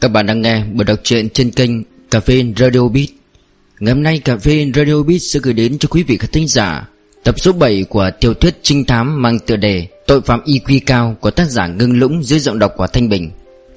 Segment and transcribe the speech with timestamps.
[0.00, 1.70] Các bạn đang nghe buổi đọc truyện trên kênh
[2.10, 3.08] Cà phê Radio Beat.
[3.80, 6.48] Ngày hôm nay, Cà phê Radio Beat sẽ gửi đến cho quý vị khán thính
[6.48, 6.88] giả
[7.24, 11.16] Tập số 7 của tiểu thuyết trinh thám mang tựa đề Tội phạm IQ cao
[11.20, 13.30] của tác giả Ngưng Lũng dưới giọng đọc của Thanh Bình.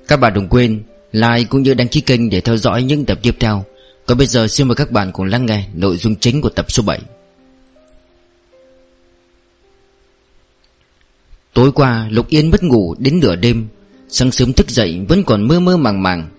[0.08, 3.20] Các bạn đừng quên like cũng như đăng ký kênh để theo dõi những tập
[3.22, 3.66] tiếp theo.
[4.06, 6.66] Còn bây giờ, xin mời các bạn cùng lắng nghe nội dung chính của tập
[6.72, 7.00] số 7
[11.54, 13.68] Tối qua, Lục Yên mất ngủ đến nửa đêm.
[14.16, 16.30] Sáng sớm thức dậy vẫn còn mơ mơ màng màng.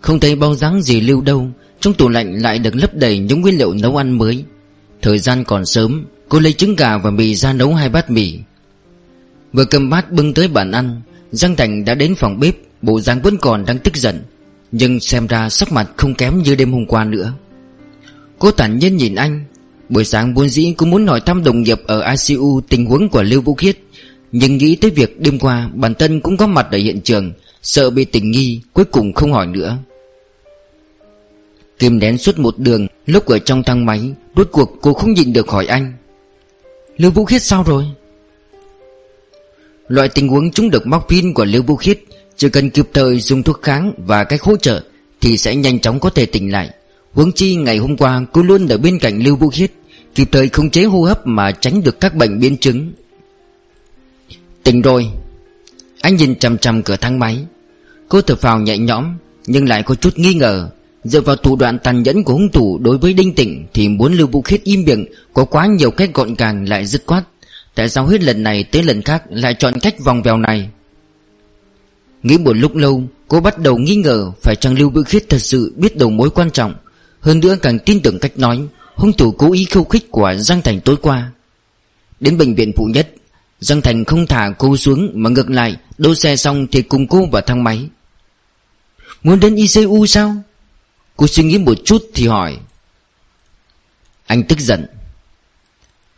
[0.00, 1.48] Không thấy bao dáng gì lưu đâu,
[1.80, 4.44] Trong tủ lạnh lại được lấp đầy những nguyên liệu nấu ăn mới.
[5.02, 8.38] Thời gian còn sớm, Cô lấy trứng gà và mì ra nấu hai bát mì.
[9.52, 13.22] Vừa cầm bát bưng tới bàn ăn, Giang Thành đã đến phòng bếp, Bộ dáng
[13.22, 14.22] vẫn còn đang tức giận,
[14.72, 17.32] Nhưng xem ra sắc mặt không kém như đêm hôm qua nữa.
[18.38, 19.44] Cô thản nhiên nhìn anh,
[19.88, 23.22] Buổi sáng buôn dĩ cũng muốn hỏi thăm đồng nghiệp ở ICU tình huống của
[23.22, 23.78] Lưu Vũ Khiết
[24.32, 27.90] nhưng nghĩ tới việc đêm qua bản thân cũng có mặt ở hiện trường, Sợ
[27.90, 29.78] bị tình nghi, Cuối cùng không hỏi nữa.
[31.78, 35.32] Kim đén suốt một đường, Lúc ở trong thang máy, Rốt cuộc cô không nhịn
[35.32, 35.92] được hỏi anh.
[36.96, 37.84] Lưu Vũ Khiết sao rồi?
[39.88, 42.00] Loại tình huống chúng được móc pin của Lưu Vũ Khiết,
[42.36, 44.82] Chỉ cần kịp thời dùng thuốc kháng Và cách hỗ trợ
[45.20, 46.70] Thì sẽ nhanh chóng có thể tỉnh lại.
[47.12, 49.72] Huống chi ngày hôm qua cô luôn ở bên cạnh Lưu Vũ Khiết,
[50.14, 52.92] Kịp thời khống chế hô hấp Mà tránh được các bệnh biến chứng.
[54.64, 55.10] Tỉnh rồi.
[56.00, 57.38] Anh nhìn chằm chằm cửa thang máy.
[58.08, 59.16] Cô thở phào nhẹ nhõm,
[59.46, 60.70] Nhưng lại có chút nghi ngờ.
[61.04, 64.12] Dựa vào thủ đoạn tàn nhẫn của hung thủ đối với Đinh Tịnh Thì muốn
[64.12, 67.24] Lưu Vũ Khiết im miệng, Có quá nhiều cách gọn gàng lại dứt khoát.
[67.74, 70.70] Tại sao hết lần này tới lần khác Lại chọn cách vòng vèo này?
[72.22, 75.38] Nghĩ một lúc lâu, Cô bắt đầu nghi ngờ Phải chăng Lưu Vũ Khiết thật
[75.40, 76.74] sự biết đầu mối quan trọng.
[77.20, 80.62] Hơn nữa càng tin tưởng cách nói, Hung thủ cố ý khiêu khích của Giang
[80.62, 81.30] Thành tối qua.
[82.20, 83.08] Đến bệnh viện phụ nhất
[83.60, 87.26] Giang Thành không thả cô xuống Mà ngược lại, Đỗ xe xong thì cùng cô
[87.26, 87.88] vào thang máy.
[89.22, 90.36] Muốn đến ICU sao?
[91.16, 92.56] Cô suy nghĩ một chút thì hỏi.
[94.26, 94.86] Anh tức giận.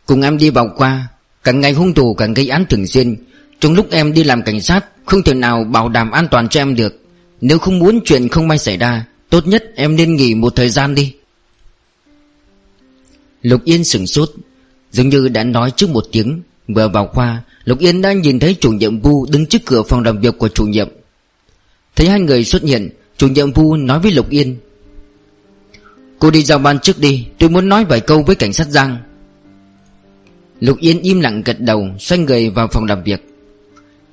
[0.05, 1.07] Cùng em đi vào qua
[1.43, 3.15] càng ngày hung thủ càng gây án thường xuyên.
[3.59, 6.61] Trong lúc em đi làm cảnh sát, Không thể nào bảo đảm an toàn cho
[6.61, 7.05] em được.
[7.41, 10.69] Nếu không muốn chuyện không may xảy ra, Tốt nhất em nên nghỉ một thời
[10.69, 11.15] gian đi.
[13.41, 14.31] Lục Yên sửng sốt,
[14.91, 16.41] Dường như đã nói trước một tiếng.
[16.67, 20.03] Vừa vào khoa, Lục Yên đã nhìn thấy chủ nhiệm Vu đứng trước cửa phòng
[20.03, 20.89] làm việc của chủ nhiệm.
[21.95, 24.57] Thấy hai người xuất hiện, Chủ nhiệm Vu nói với Lục Yên,
[26.19, 28.97] Cô đi giao ban trước đi, Tôi muốn nói vài câu với cảnh sát Giang.
[30.59, 33.25] Lục Yên im lặng gật đầu, Xoay người vào phòng làm việc.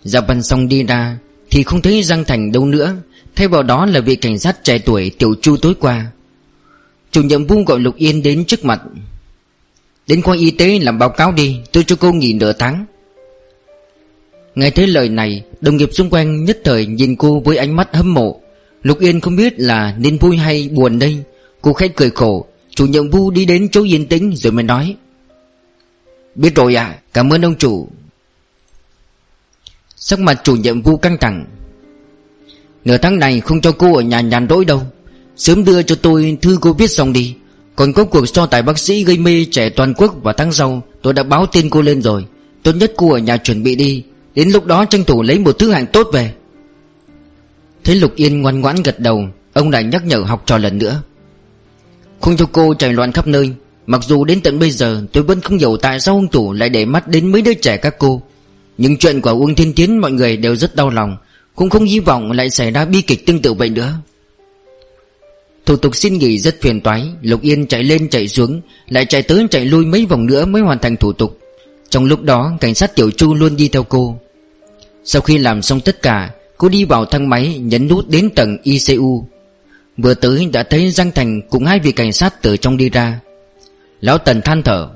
[0.04, 1.18] Giao ban xong đi ra,
[1.50, 2.94] Thì không thấy Giang Thành đâu nữa,
[3.36, 6.06] Thay vào đó là vị cảnh sát trẻ tuổi Tiểu Chu tối qua.
[7.10, 8.82] Chủ nhiệm Vu gọi Lục Yên đến trước mặt.
[10.10, 12.86] Đến khoa y tế làm báo cáo đi, Tôi cho cô nghỉ nửa tháng.
[14.54, 17.96] Nghe thấy lời này, Đồng nghiệp xung quanh nhất thời nhìn cô với ánh mắt
[17.96, 18.40] hâm mộ.
[18.82, 21.18] Lục Yên không biết là nên vui hay buồn đây.
[21.60, 24.96] Cô khách cười khổ, Chủ nhiệm vu đi đến chỗ yên tĩnh rồi mới nói.
[26.34, 27.88] Biết rồi ạ, Cảm ơn ông chủ.
[29.96, 31.44] Sắc mặt chủ nhiệm vu căng thẳng.
[32.84, 34.82] Nửa tháng này không cho cô ở nhà nhàn rỗi đâu.
[35.36, 37.34] Sớm đưa cho tôi, thư cô viết xong đi
[37.80, 40.82] còn có cuộc so tài bác sĩ gây mê trẻ toàn quốc vào tháng sau,
[41.02, 42.26] Tôi đã báo tin cô lên rồi.
[42.62, 44.04] Tốt nhất cô ở nhà chuẩn bị đi.
[44.34, 46.32] Đến lúc đó tranh thủ lấy một thứ hạng tốt về.
[47.84, 49.24] Thấy Lục Yên ngoan ngoãn gật đầu.
[49.52, 51.02] Ông lại nhắc nhở học trò lần nữa.
[52.20, 53.50] Không cho cô chạy loạn khắp nơi.
[53.86, 56.68] Mặc dù đến tận bây giờ, tôi vẫn không hiểu tại sao ông thủ lại
[56.68, 58.22] để mắt đến mấy đứa trẻ các cô.
[58.78, 61.16] Nhưng chuyện của Uông Thiên Tiến mọi người đều rất đau lòng.
[61.54, 63.94] Cũng không hy vọng lại xảy ra bi kịch tương tự vậy nữa.
[65.70, 67.08] Thủ tục xin nghỉ rất phiền toái.
[67.22, 70.62] Lục Yên chạy lên, chạy xuống, Lại chạy tới, chạy lui mấy vòng nữa mới
[70.62, 71.38] hoàn thành thủ tục.
[71.90, 74.18] Trong lúc đó, cảnh sát Tiểu Chu luôn đi theo cô.
[75.04, 78.58] Sau khi làm xong tất cả, Cô đi vào thang máy, nhấn nút đến tầng
[78.62, 79.24] ICU
[79.96, 83.20] Vừa tới, đã thấy Giang Thành cùng hai vị cảnh sát từ trong đi ra.
[84.00, 84.88] Lão Tần than thở.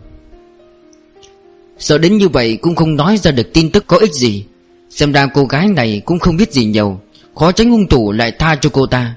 [1.79, 4.45] Sợ đến như vậy cũng không nói ra được tin tức có ích gì.
[4.91, 7.01] Xem ra cô gái này cũng không biết gì nhiều.
[7.35, 9.15] Khó tránh hung thủ lại tha cho cô ta.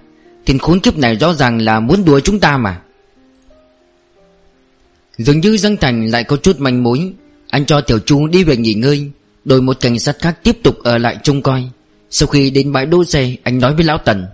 [0.47, 2.81] Tên khốn kiếp này rõ ràng là muốn đùa chúng ta mà.
[5.17, 7.13] Dường như Giang Thành lại có chút manh mối.
[7.49, 9.11] Anh cho Tiểu Chu đi về nghỉ ngơi
[9.45, 11.63] Đổi một cảnh sát khác tiếp tục ở lại trông coi.
[12.09, 14.25] Sau khi đến bãi đỗ xe, Anh nói với Lão Tần.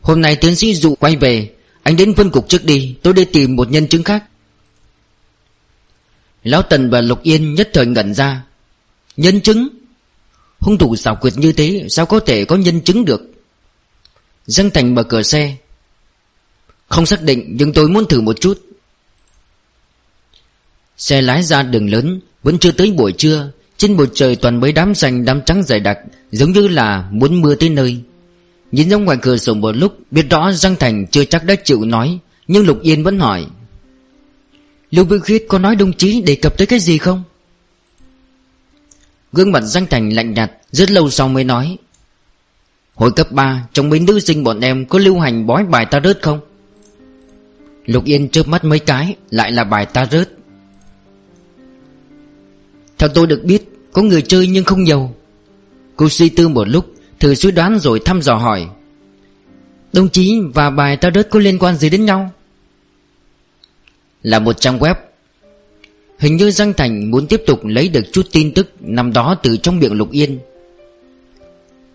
[0.00, 1.50] Hôm nay tiến sĩ dụ quay về,
[1.82, 4.24] Anh đến phân cục trước đi, Tôi đi tìm một nhân chứng khác.
[6.44, 8.42] Lão Tần và Lục Yên nhất thời ngẩn ra.
[9.16, 9.68] Nhân chứng?
[10.58, 13.37] Hung thủ xảo quyệt như thế, Sao có thể có nhân chứng được?
[14.48, 15.56] Giang Thành mở cửa xe.
[16.88, 18.60] Không xác định, nhưng tôi muốn thử một chút.
[20.96, 23.50] Xe lái ra đường lớn, Vẫn chưa tới buổi trưa.
[23.76, 25.98] Trên bầu trời toàn mấy đám xanh, đám trắng dày đặc,
[26.30, 28.00] Giống như là muốn mưa tới nơi.
[28.72, 31.84] Nhìn ra ngoài cửa sổ một lúc, Biết rõ Giang Thành chưa chắc đã chịu
[31.84, 33.46] nói, Nhưng Lục Yên vẫn hỏi.
[34.90, 37.22] Lưu Bưu Khuyết có nói đồng chí đề cập tới cái gì không?
[39.32, 41.78] Gương mặt Giang Thành lạnh nhạt, Rất lâu sau mới nói.
[42.98, 46.00] Hồi cấp 3 Trong mấy nữ sinh bọn em có lưu hành bói bài ta
[46.04, 46.40] rớt không?
[47.86, 50.30] Lục Yên chớp mắt mấy cái, Lại là bài ta rớt
[52.98, 53.62] Theo tôi được biết,
[53.92, 55.10] Có người chơi nhưng không nhiều
[55.96, 58.66] Cô suy tư một lúc, Thử suy đoán rồi thăm dò hỏi.
[59.92, 62.30] Đồng chí và bài ta rớt có liên quan gì đến nhau?
[64.22, 64.94] Là một trang web.
[66.18, 69.56] Hình như Giang Thành muốn tiếp tục lấy được chút tin tức Năm đó từ
[69.56, 70.38] trong miệng Lục Yên.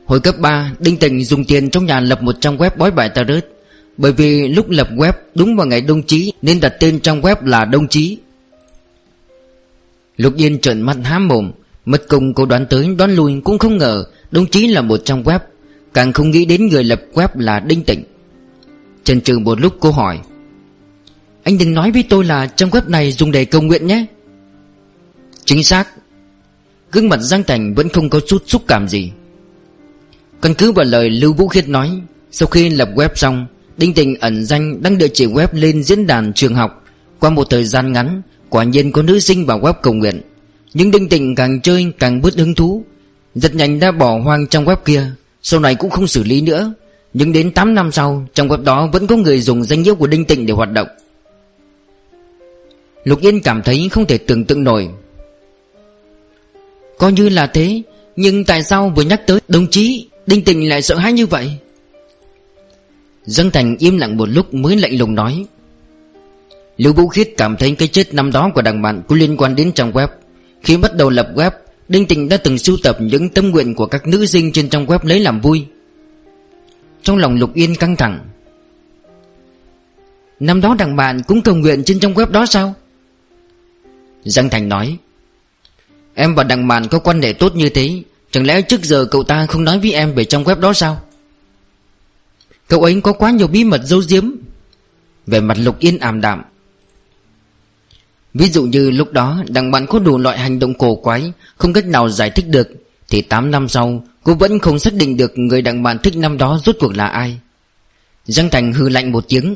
[0.05, 3.09] Hồi cấp 3 Đinh Tình dùng tiền trong nhà lập một trang web bói bài
[3.09, 3.43] tarot,
[3.97, 7.35] Bởi vì lúc lập web đúng vào ngày đông chí Nên đặt tên trang web
[7.45, 8.17] là đông chí.
[10.17, 11.51] Lục Yên trợn mắt há mồm
[11.85, 15.23] Mất công cô đoán tới đoán lui cũng không ngờ Đông chí là một trang
[15.23, 15.39] web.
[15.93, 18.03] Càng không nghĩ đến người lập web là Đinh Tịnh.
[19.03, 20.19] Trần trừ một lúc cô hỏi
[21.43, 24.05] Anh đừng nói với tôi là trang web này dùng để cầu nguyện nhé.
[25.45, 25.89] Chính xác.
[26.91, 29.11] Gương mặt Giang Thành vẫn không có chút xúc cảm gì.
[30.43, 31.91] Căn cứ vào lời Lưu Vũ Khiết nói,
[32.31, 33.45] Sau khi lập web xong,
[33.77, 36.83] Đinh Tình ẩn danh đăng địa chỉ web lên diễn đàn trường học.
[37.19, 40.21] Qua một thời gian ngắn, Quả nhiên có nữ sinh vào web cầu nguyện.
[40.73, 42.83] Nhưng Đinh Tình càng chơi càng bớt hứng thú.
[43.35, 45.05] Rất nhanh đã bỏ hoang trong web kia,
[45.41, 46.73] Sau này cũng không xử lý nữa.
[47.13, 50.07] Nhưng đến 8 năm sau, Trong web đó vẫn có người dùng danh nghĩa của
[50.07, 50.87] Đinh Tịnh để hoạt động.
[53.03, 54.89] Lục Yên cảm thấy không thể tưởng tượng nổi.
[56.97, 57.81] Coi như là thế,
[58.15, 61.57] Nhưng tại sao vừa nhắc tới đồng chí Đinh Tịnh lại sợ hãi như vậy.
[63.25, 65.45] Dân Thành im lặng một lúc mới lạnh lùng nói.
[66.77, 69.55] Lưu Vũ Khiết cảm thấy cái chết năm đó của đàn bạn có liên quan
[69.55, 70.07] đến trang web.
[70.61, 71.51] Khi bắt đầu lập web,
[71.87, 74.85] Đinh Tịnh đã từng sưu tập những tâm nguyện của các nữ sinh trên trang
[74.85, 75.65] web lấy làm vui.
[77.03, 78.19] Trong lòng Lục Yên căng thẳng.
[80.39, 82.73] Năm đó đàn bạn cũng cầu nguyện trên trang web đó sao?
[84.23, 84.97] Giang Thành nói.
[86.13, 88.03] Em và đàn bạn có quan hệ tốt như thế.
[88.33, 91.01] Chẳng lẽ trước giờ cậu ta không nói với em về trong web đó sao?
[92.67, 94.31] Cậu ấy có quá nhiều bí mật giấu giếm.
[95.27, 96.41] Về mặt Lục Yên ảm đạm.
[98.33, 101.73] Ví dụ như lúc đó, đằng bạn có đủ loại hành động cổ quái, Không
[101.73, 102.67] cách nào giải thích được,
[103.09, 106.37] Thì 8 năm sau, Cô vẫn không xác định được người đằng bạn thích năm
[106.37, 107.39] đó rốt cuộc là ai.
[108.25, 109.55] Giang Thành hư lạnh một tiếng.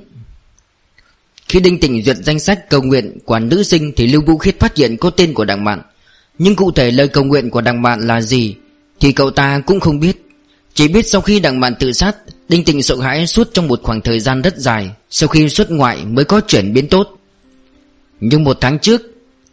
[1.48, 4.60] Khi Đinh Tỉnh duyệt danh sách cầu nguyện của nữ sinh Thì Lưu Vũ Khiết
[4.60, 5.82] phát hiện có tên của đằng bạn.
[6.38, 8.56] Nhưng cụ thể lời cầu nguyện của đằng bạn là gì?
[9.00, 10.26] Thì cậu ta cũng không biết.
[10.74, 12.16] Chỉ biết sau khi đằng bạn tự sát,
[12.50, 15.72] Đinh Tịnh sợ hãi suốt trong một khoảng thời gian rất dài, Sau khi xuất
[15.72, 17.20] ngoại mới có chuyển biến tốt.
[18.20, 19.02] Nhưng một tháng trước,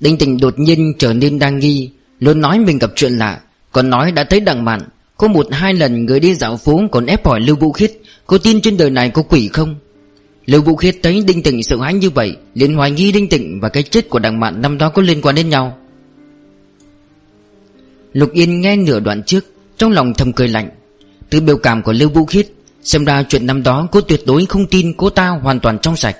[0.00, 3.41] Đinh Tịnh đột nhiên trở nên đa nghi, Luôn nói mình gặp chuyện lạ,
[3.73, 4.81] Còn nói đã thấy đằng bạn
[5.17, 7.93] Có một hai lần người đi dạo phố còn ép hỏi Lưu Vũ Khiết
[8.26, 9.76] Có tin trên đời này có quỷ không?
[10.46, 13.61] Lưu Vũ Khiết thấy Đinh Tịnh sợ hãi như vậy, liền hoài nghi Đinh Tịnh
[13.61, 15.79] và cái chết của đằng mạn năm đó có liên quan đến nhau.
[18.14, 19.44] Lục Yên nghe nửa đoạn trước,
[19.78, 20.70] Trong lòng thầm cười lạnh.
[21.31, 22.49] Từ biểu cảm của Lưu Vũ Khiết,
[22.82, 25.96] Xem ra chuyện năm đó cô tuyệt đối không tin cô ta hoàn toàn trong
[25.96, 26.16] sạch.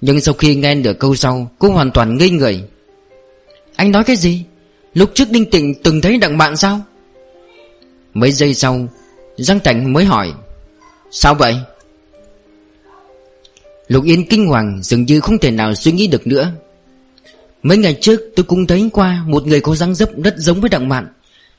[0.00, 2.62] Nhưng sau khi nghe nửa câu sau, Cô hoàn toàn ngây người.
[3.76, 4.44] Anh nói cái gì?
[4.94, 6.80] Lúc trước Đinh Tịnh từng thấy đặng bạn sao?
[8.14, 8.88] Mấy giây sau,
[9.36, 10.32] Giang Thành mới hỏi,
[11.10, 11.56] Sao vậy?
[13.88, 16.52] Lục Yên kinh hoàng, Dường như không thể nào suy nghĩ được nữa.
[17.66, 20.70] Mấy ngày trước tôi cũng thấy qua Một người có dáng dấp rất giống với
[20.70, 21.06] đặng mạn.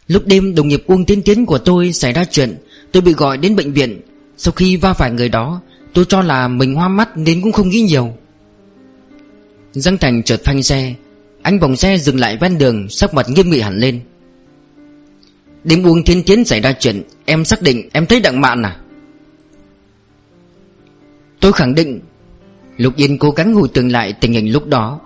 [0.07, 2.57] Lúc đêm đồng nghiệp Uông Tiến Tiến của tôi xảy ra chuyện,
[2.91, 4.01] Tôi bị gọi đến bệnh viện.
[4.37, 5.61] Sau khi va phải người đó,
[5.93, 8.13] Tôi cho là mình hoa mắt nên cũng không nghĩ nhiều.
[9.73, 10.93] Giang Thành chợt phanh xe.
[11.41, 13.99] Anh vòng xe dừng lại ven đường, Sắc mặt nghiêm nghị hẳn lên.
[15.63, 18.77] Đêm Uông Tiến Tiến xảy ra chuyện, Em xác định em thấy đặng mạn à?
[21.39, 21.99] Tôi khẳng định
[22.77, 24.99] Lục Yên cố gắng hồi tưởng lại tình hình lúc đó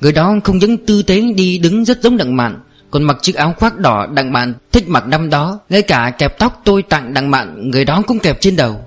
[0.00, 2.60] Người đó không những tư thế đi đứng rất giống đặng mạn
[2.90, 6.38] Còn mặc chiếc áo khoác đỏ đặng mạn thích mặc năm đó, Ngay cả kẹp
[6.38, 8.84] tóc tôi tặng đặng mạn Người đó cũng kẹp trên đầu.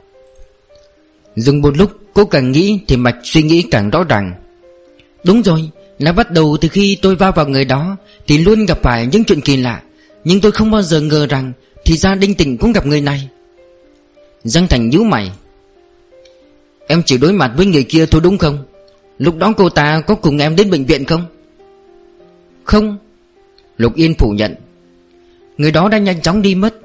[1.35, 4.33] Dừng một lúc, cô càng nghĩ Thì mạch suy nghĩ càng rõ ràng.
[5.23, 7.97] Đúng rồi, Là bắt đầu từ khi tôi va vào người đó,
[8.27, 9.81] Thì luôn gặp phải những chuyện kỳ lạ.
[10.23, 11.51] Nhưng tôi không bao giờ ngờ rằng
[11.85, 13.29] Thì ra đinh tình cũng gặp người này.
[14.43, 15.31] Giang Thành nhíu mày.
[16.87, 18.65] Em chỉ đối mặt với người kia thôi đúng không?
[19.19, 21.25] Lúc đó cô ta có cùng em đến bệnh viện không?
[22.63, 22.97] Không.
[23.77, 24.55] Lục Yên phủ nhận.
[25.57, 26.75] Người đó đã nhanh chóng đi mất,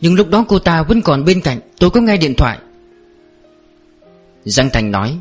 [0.00, 2.58] Nhưng lúc đó cô ta vẫn còn bên cạnh, Tôi có nghe điện thoại.
[4.44, 5.18] Giang Thành nói,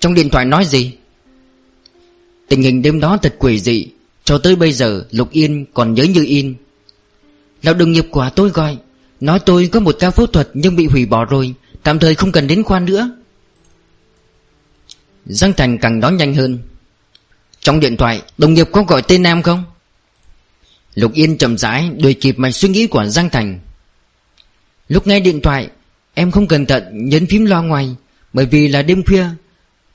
[0.00, 0.94] Trong điện thoại nói gì?
[2.48, 3.86] Tình hình đêm đó thật quỷ dị,
[4.24, 6.54] Cho tới bây giờ Lục Yên còn nhớ như in.
[7.62, 8.76] Lão đồng nghiệp của tôi gọi,
[9.20, 12.32] Nói tôi có một ca phẫu thuật nhưng bị hủy bỏ rồi, Tạm thời không
[12.32, 13.10] cần đến khoa nữa.
[15.26, 16.58] Giang Thành càng nói nhanh hơn.
[17.60, 19.64] Trong điện thoại, Đồng nghiệp có gọi tên em không?
[20.94, 23.58] Lục Yên chậm rãi Đuổi kịp mạch suy nghĩ của Giang Thành.
[24.88, 25.68] Lúc nghe điện thoại,
[26.14, 27.96] Em không cẩn thận nhấn phím loa ngoài,
[28.32, 29.26] Bởi vì là đêm khuya.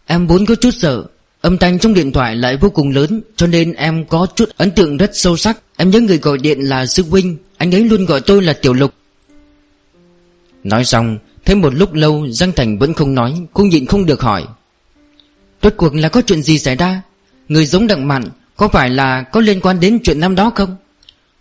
[0.05, 1.03] Em vốn có chút sợ,
[1.41, 4.71] Âm thanh trong điện thoại lại vô cùng lớn, Cho nên em có chút ấn
[4.71, 5.57] tượng rất sâu sắc.
[5.77, 8.73] Em nhớ người gọi điện là Sư Huynh, Anh ấy luôn gọi tôi là Tiểu
[8.73, 8.93] Lục.
[10.63, 14.21] Nói xong, Thêm một lúc lâu, Giang Thành vẫn không nói, Cũng nhịn không được
[14.21, 14.45] hỏi.
[15.65, 17.01] Rốt cuộc là có chuyện gì xảy ra?
[17.49, 18.23] Người giống đặng mặn
[18.55, 20.75] Có phải là có liên quan đến chuyện năm đó không?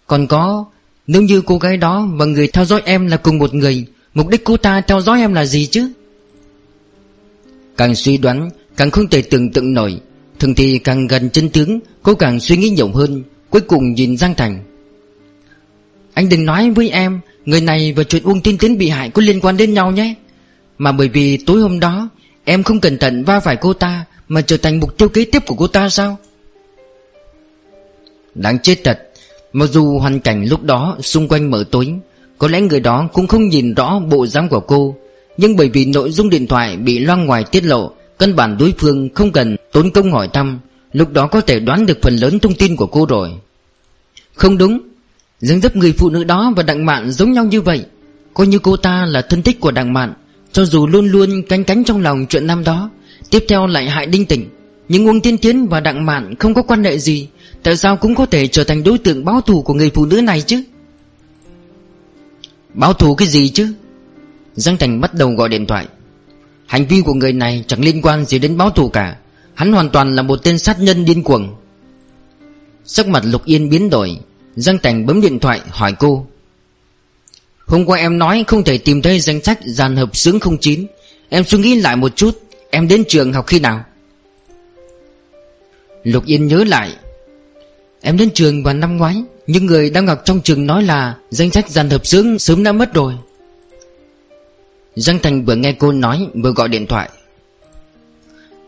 [0.07, 0.64] Còn có,
[1.07, 4.28] Nếu như cô gái đó và người theo dõi em là cùng một người, Mục
[4.28, 5.93] đích cô ta theo dõi em là gì chứ?
[7.76, 10.00] Càng suy đoán, Càng không thể tưởng tượng nổi.
[10.38, 14.16] Thường thì càng gần chân tướng, Cô càng suy nghĩ nhiều hơn, Cuối cùng nhìn
[14.16, 14.64] Giang Thành.
[16.14, 19.23] Anh đừng nói với em, Người này và chuyện Uông Tiên Tiến bị hại có
[19.23, 20.14] liên quan đến nhau nhé.
[20.78, 22.09] Mà bởi vì tối hôm đó
[22.44, 25.42] Em không cẩn thận va phải cô ta Mà trở thành mục tiêu kế tiếp
[25.46, 26.18] của cô ta sao?
[28.34, 28.98] Đáng chết thật,
[29.52, 31.94] Mặc dù hoàn cảnh lúc đó xung quanh mở tối,
[32.38, 34.96] Có lẽ người đó cũng không nhìn rõ bộ dáng của cô,
[35.36, 38.74] Nhưng bởi vì nội dung điện thoại bị loan ngoài tiết lộ, Căn bản đối
[38.78, 40.60] phương không cần tốn công hỏi thăm,
[40.92, 43.30] Lúc đó có thể đoán được phần lớn thông tin của cô rồi.
[44.34, 44.80] Không đúng,
[45.40, 47.84] dáng dấp người phụ nữ đó và Đặng Mạn giống nhau như vậy,
[48.34, 50.14] Coi như cô ta là thân thích của Đặng Mạn
[50.54, 52.90] cho dù luôn luôn canh cánh trong lòng chuyện năm đó,
[53.30, 54.49] Tiếp theo lại hại đinh tỉnh.
[54.88, 57.28] Nhưng Uông Tiên Tiến và Đặng Mạn không có quan hệ gì,
[57.62, 60.20] Tại sao cũng có thể trở thành đối tượng báo thù của người phụ nữ
[60.20, 60.62] này chứ?
[62.75, 63.73] Báo thù cái gì chứ?
[64.54, 65.87] Giang Thành bắt đầu gọi điện thoại.
[66.66, 69.16] Hành vi của người này chẳng liên quan gì đến báo thù cả.
[69.54, 71.54] Hắn hoàn toàn là một tên sát nhân điên cuồng.
[72.84, 74.18] Sắc mặt Lục Yên biến đổi,
[74.56, 76.26] Giang Thành bấm điện thoại hỏi cô.
[77.66, 80.87] Hôm qua em nói không thể tìm thấy danh sách dàn hợp sướng 09
[81.28, 82.40] Em suy nghĩ lại một chút,
[82.71, 83.85] Em đến trường học khi nào?
[86.04, 86.92] Lục Yên nhớ lại,
[88.00, 91.50] Em đến trường vào năm ngoái Nhưng người đang học trong trường nói là Danh
[91.50, 93.14] sách dàn hợp xướng sớm đã mất rồi.
[94.97, 97.09] Giang Thành vừa nghe cô nói, vừa gọi điện thoại.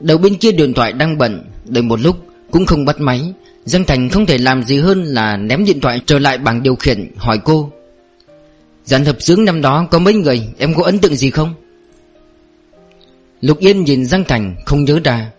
[0.00, 2.17] Đầu bên kia điện thoại đang bận, Đợi một lúc
[2.50, 3.33] cũng không bắt máy.
[3.65, 6.76] Giang Thành không thể làm gì hơn là ném điện thoại trở lại bảng điều
[6.76, 7.73] khiển, hỏi cô
[8.87, 11.55] dàn hợp sướng năm đó có mấy người, Em có ấn tượng gì không?
[13.40, 15.31] Lục Yên nhìn Giang Thành không nhớ ra.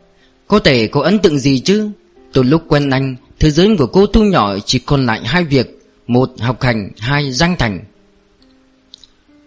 [0.48, 1.90] Có thể có ấn tượng gì chứ?
[2.34, 5.80] Từ lúc quen anh, Thế giới của cô thu nhỏ chỉ còn lại hai việc.
[6.08, 6.90] Một, học hành.
[6.98, 7.80] Hai, Giang Thành.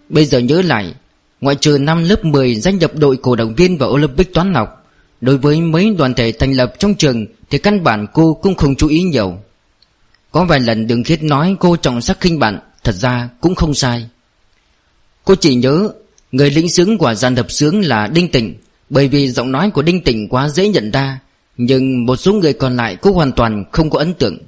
[0.09, 0.95] Bây giờ nhớ lại,
[1.41, 4.87] Ngoại trừ năm lớp 10 danh nhập đội cổ động viên vào Olympic toán học,
[5.21, 8.75] Đối với mấy đoàn thể thành lập trong trường Thì căn bản cô cũng không
[8.75, 9.39] chú ý nhiều.
[10.31, 12.59] Có vài lần đường khiết nói cô trọng sắc khinh bạn.
[12.85, 14.09] Thật ra cũng không sai.
[15.25, 15.91] Cô chỉ nhớ,
[16.33, 18.55] Người lĩnh sướng của dàn hợp sướng là Đinh Tịnh,
[18.91, 21.21] Bởi vì giọng nói của Đinh Tịnh quá dễ nhận ra,
[21.57, 24.39] Nhưng một số người còn lại cô hoàn toàn không có ấn tượng.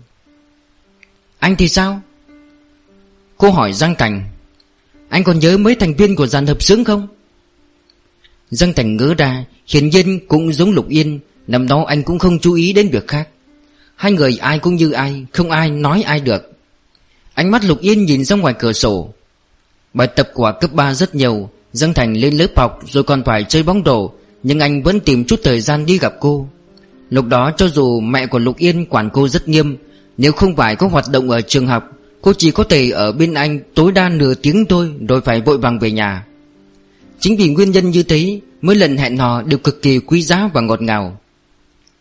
[1.39, 2.01] Anh thì sao?
[3.37, 4.25] Cô hỏi Giang Thành
[5.09, 7.09] Anh còn nhớ mấy thành viên của dàn hợp sướng không?
[8.51, 12.39] Giang Thành ngỡ ra, Hiển nhiên cũng giống Lục Yên, Năm đó anh cũng không
[12.39, 13.29] chú ý đến việc khác.
[13.95, 16.53] Hai người ai cũng như ai, Không ai nói ai được.
[17.35, 19.09] Ánh mắt Lục Yên nhìn ra ngoài cửa sổ.
[19.95, 23.45] Bài tập của cấp 3 rất nhiều Dân Thành lên lớp học rồi còn phải
[23.49, 24.11] chơi bóng rổ
[24.43, 26.49] Nhưng anh vẫn tìm chút thời gian đi gặp cô.
[27.11, 29.77] Lúc đó cho dù mẹ của Lục Yên quản cô rất nghiêm,
[30.17, 31.85] Nếu không phải có hoạt động ở trường học,
[32.23, 35.59] Cô chỉ có thể ở bên anh tối đa nửa tiếng thôi, Rồi phải vội
[35.59, 36.27] vàng về nhà.
[37.21, 40.51] Chính vì nguyên nhân như thế Mỗi lần hẹn hò đều cực kỳ quý giá
[40.55, 41.21] và ngọt ngào.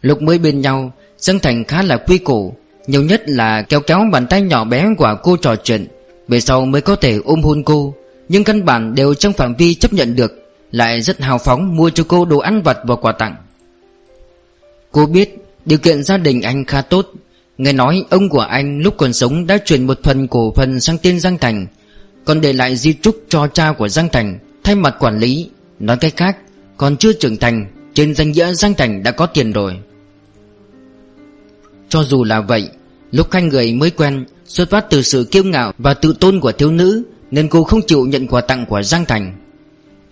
[0.01, 2.55] Lúc mới bên nhau Dân Thành khá là quy củ
[2.87, 5.87] nhiều nhất là kéo kéo bàn tay nhỏ bé của cô trò chuyện,
[6.27, 7.95] Về sau mới có thể ôm hôn cô.
[8.29, 10.31] Nhưng căn bản đều trong phạm vi chấp nhận được,
[10.71, 13.35] Lại rất hào phóng mua cho cô đồ ăn vặt và quà tặng.
[14.91, 17.07] Cô biết điều kiện gia đình anh khá tốt.
[17.57, 20.97] Nghe nói ông của anh lúc còn sống đã chuyển một phần cổ phần sang
[20.97, 21.67] tên Giang Thành,
[22.25, 25.49] Còn để lại di trúc cho cha của Giang Thành Thay mặt quản lý.
[25.79, 26.37] Nói cách khác,
[26.77, 29.77] Còn chưa trưởng thành, Trên danh nghĩa Giang Thành đã có tiền rồi.
[31.91, 32.69] Cho dù là vậy,
[33.11, 36.51] Lúc hai người mới quen, Xuất phát từ sự kiêu ngạo và tự tôn của
[36.51, 39.33] thiếu nữ, Nên cô không chịu nhận quà tặng của Giang Thành.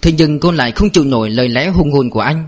[0.02, 2.48] Thế nhưng cô lại không chịu nổi lời lẽ hùng hồn của anh.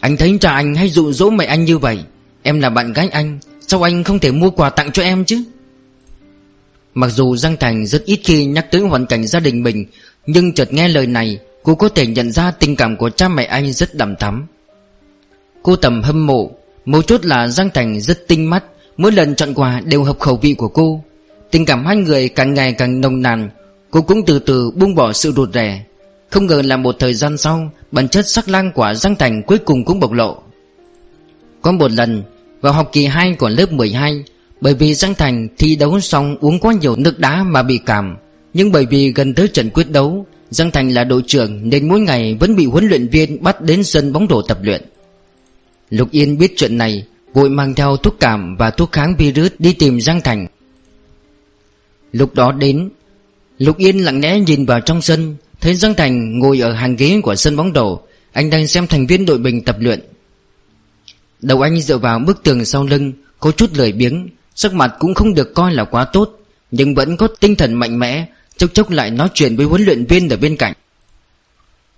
[0.00, 1.98] Anh thấy cha anh hay dụ dỗ mẹ anh như vậy,
[2.42, 5.42] Em là bạn gái anh, Sao anh không thể mua quà tặng cho em chứ?
[6.94, 9.86] Mặc dù Giang Thành rất ít khi nhắc tới hoàn cảnh gia đình mình,
[10.26, 13.44] Nhưng chợt nghe lời này, Cô có thể nhận ra tình cảm của cha mẹ
[13.44, 14.46] anh rất đậm thắm.
[15.62, 16.50] Cô tầm hâm mộ
[16.90, 18.64] Mấu chốt là Giang Thành rất tinh mắt,
[18.96, 21.04] Mỗi lần chọn quà đều hợp khẩu vị của cô.
[21.50, 23.50] Tình cảm hai người càng ngày càng nồng nàn,
[23.90, 25.84] Cô cũng từ từ buông bỏ sự rụt rè.
[26.30, 29.58] Không ngờ là một thời gian sau, Bản chất sắc lang của Giang Thành cuối
[29.58, 30.42] cùng cũng bộc lộ.
[31.62, 32.22] Có một lần,
[32.60, 34.24] Vào học kỳ 2 của lớp 12
[34.60, 38.16] Bởi vì Giang Thành thi đấu xong uống quá nhiều nước đá mà bị cảm.
[38.54, 42.00] Nhưng bởi vì gần tới trận quyết đấu, Giang Thành là đội trưởng Nên mỗi
[42.00, 44.82] ngày vẫn bị huấn luyện viên bắt đến sân bóng rổ tập luyện.
[45.90, 49.72] Lục Yên biết chuyện này, Vội mang theo thuốc cảm và thuốc kháng virus đi
[49.72, 50.46] tìm Giang Thành.
[52.12, 52.90] Lúc đó đến,
[53.58, 57.20] Lục Yên lặng lẽ nhìn vào trong sân, Thấy Giang Thành ngồi ở hàng ghế
[57.22, 58.00] của sân bóng đổ.
[58.32, 60.00] Anh đang xem thành viên đội mình tập luyện.
[61.40, 65.14] Đầu anh dựa vào bức tường sau lưng, Có chút lười biếng, Sắc mặt cũng
[65.14, 68.90] không được coi là quá tốt, Nhưng vẫn có tinh thần mạnh mẽ, Chốc chốc
[68.90, 70.72] lại nói chuyện với huấn luyện viên ở bên cạnh.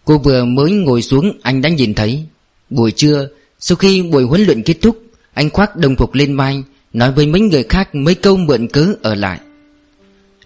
[0.04, 2.24] Cô vừa mới ngồi xuống, Anh đã nhìn thấy,
[2.70, 3.28] Buổi trưa
[3.64, 5.02] sau khi buổi huấn luyện kết thúc,
[5.34, 8.94] Anh khoác đồng phục lên vai, Nói với mấy người khác mấy câu mượn cớ
[9.02, 9.40] ở lại.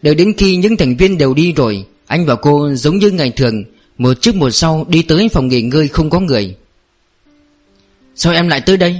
[0.03, 3.31] Đợi đến khi những thành viên đều đi rồi, Anh và cô giống như ngày
[3.31, 3.65] thường,
[3.99, 6.57] Một trước một sau đi tới phòng nghỉ ngơi không có người.
[8.15, 8.97] Sao em lại tới đây?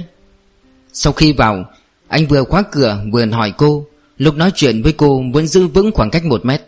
[0.93, 1.65] Sau khi vào,
[2.07, 3.85] Anh vừa khóa cửa vừa hỏi cô,
[4.17, 6.61] Lúc nói chuyện với cô vẫn giữ vững khoảng cách một mét.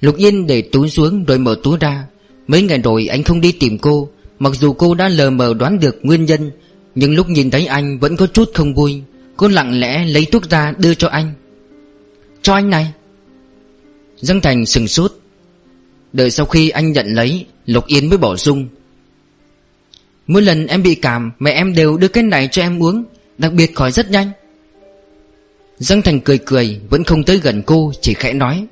[0.00, 2.06] Lục Yên để túi xuống rồi mở túi ra.
[2.46, 4.08] Mấy ngày rồi anh không đi tìm cô
[4.44, 6.50] Mặc dù cô đã lờ mờ đoán được nguyên nhân,
[6.94, 9.02] Nhưng lúc nhìn thấy anh vẫn có chút không vui.
[9.36, 11.32] Cô lặng lẽ lấy thuốc ra đưa cho anh.
[12.42, 12.92] Cho anh này.
[14.16, 15.12] Giang Thành sừng sốt.
[16.12, 18.68] Đợi sau khi anh nhận lấy Lục Yên mới bỏ dung
[20.26, 23.04] Mỗi lần em bị cảm, Mẹ em đều đưa cái này cho em uống,
[23.38, 24.30] Đặc biệt khỏi rất nhanh.
[25.78, 28.66] Giang Thành cười cười, Vẫn không tới gần cô, Chỉ khẽ nói.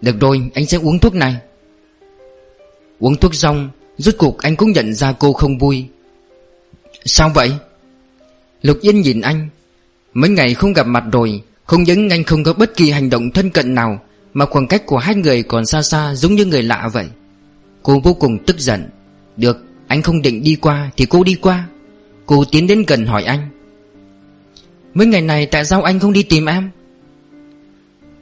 [0.00, 1.36] Được rồi, anh sẽ uống thuốc này.
[2.98, 5.86] Uống thuốc xong Rốt cuộc anh cũng nhận ra cô không vui.
[7.04, 7.52] Sao vậy?
[8.62, 9.48] Lục Yên nhìn anh.
[10.14, 13.30] Mấy ngày không gặp mặt rồi, Không những anh không có bất kỳ hành động
[13.30, 14.00] thân cận nào,
[14.34, 17.06] Mà khoảng cách của hai người còn xa xa Giống như người lạ vậy.
[17.82, 18.88] Cô vô cùng tức giận.
[19.36, 21.68] Được, anh không định đi qua thì cô đi qua.
[22.26, 23.48] Cô tiến đến gần hỏi anh.
[24.94, 26.70] Mấy ngày này tại sao anh không đi tìm em?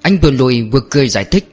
[0.03, 1.53] Anh vừa lùi vừa cười giải thích.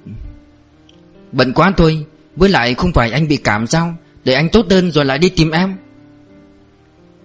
[1.32, 2.06] Bận quá thôi,
[2.36, 3.96] Với lại không phải anh bị cảm sao?
[4.26, 5.76] Để anh tốt hơn rồi lại đi tìm em.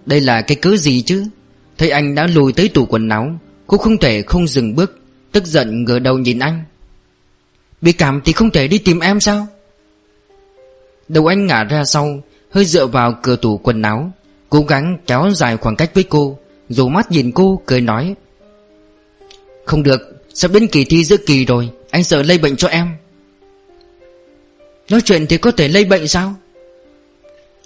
[0.07, 1.25] Đây là cái cớ gì chứ?
[1.79, 4.99] Thấy anh đã lùi tới tủ quần áo, Cô không thể không dừng bước,
[5.33, 6.65] Tức giận ngửa đầu nhìn anh.
[7.81, 9.47] Bị cảm thì không thể đi tìm em sao?
[11.09, 14.13] Đầu anh ngả ra sau, Hơi dựa vào cửa tủ quần áo,
[14.49, 18.15] Cố gắng kéo dài khoảng cách với cô, Dù mắt nhìn cô cười nói,
[19.65, 20.01] Không được,
[20.35, 22.89] Sắp đến kỳ thi giữa kỳ rồi, Anh sợ lây bệnh cho em.
[24.91, 26.35] Nói chuyện thì có thể lây bệnh sao?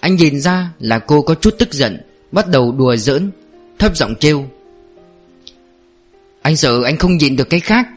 [0.00, 1.98] Anh nhìn ra là cô có chút tức giận,
[2.32, 3.30] Bắt đầu đùa giỡn,
[3.78, 4.44] Thấp giọng trêu
[6.42, 7.88] Anh sợ anh không nhìn được cái khác.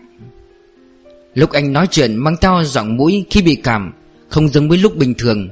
[1.34, 3.94] Lúc anh nói chuyện mang theo giọng mũi khi bị cảm,
[4.30, 5.50] Không giống với lúc bình thường.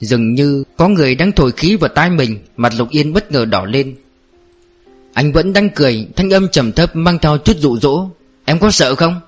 [0.00, 3.44] Dường như có người đang thổi khí vào tai mình, Mặt Lục Yên bất ngờ
[3.44, 3.96] đỏ lên.
[5.12, 8.08] Anh vẫn đang cười, Thanh âm trầm thấp mang theo chút dụ dỗ.
[8.44, 9.20] Em có sợ không?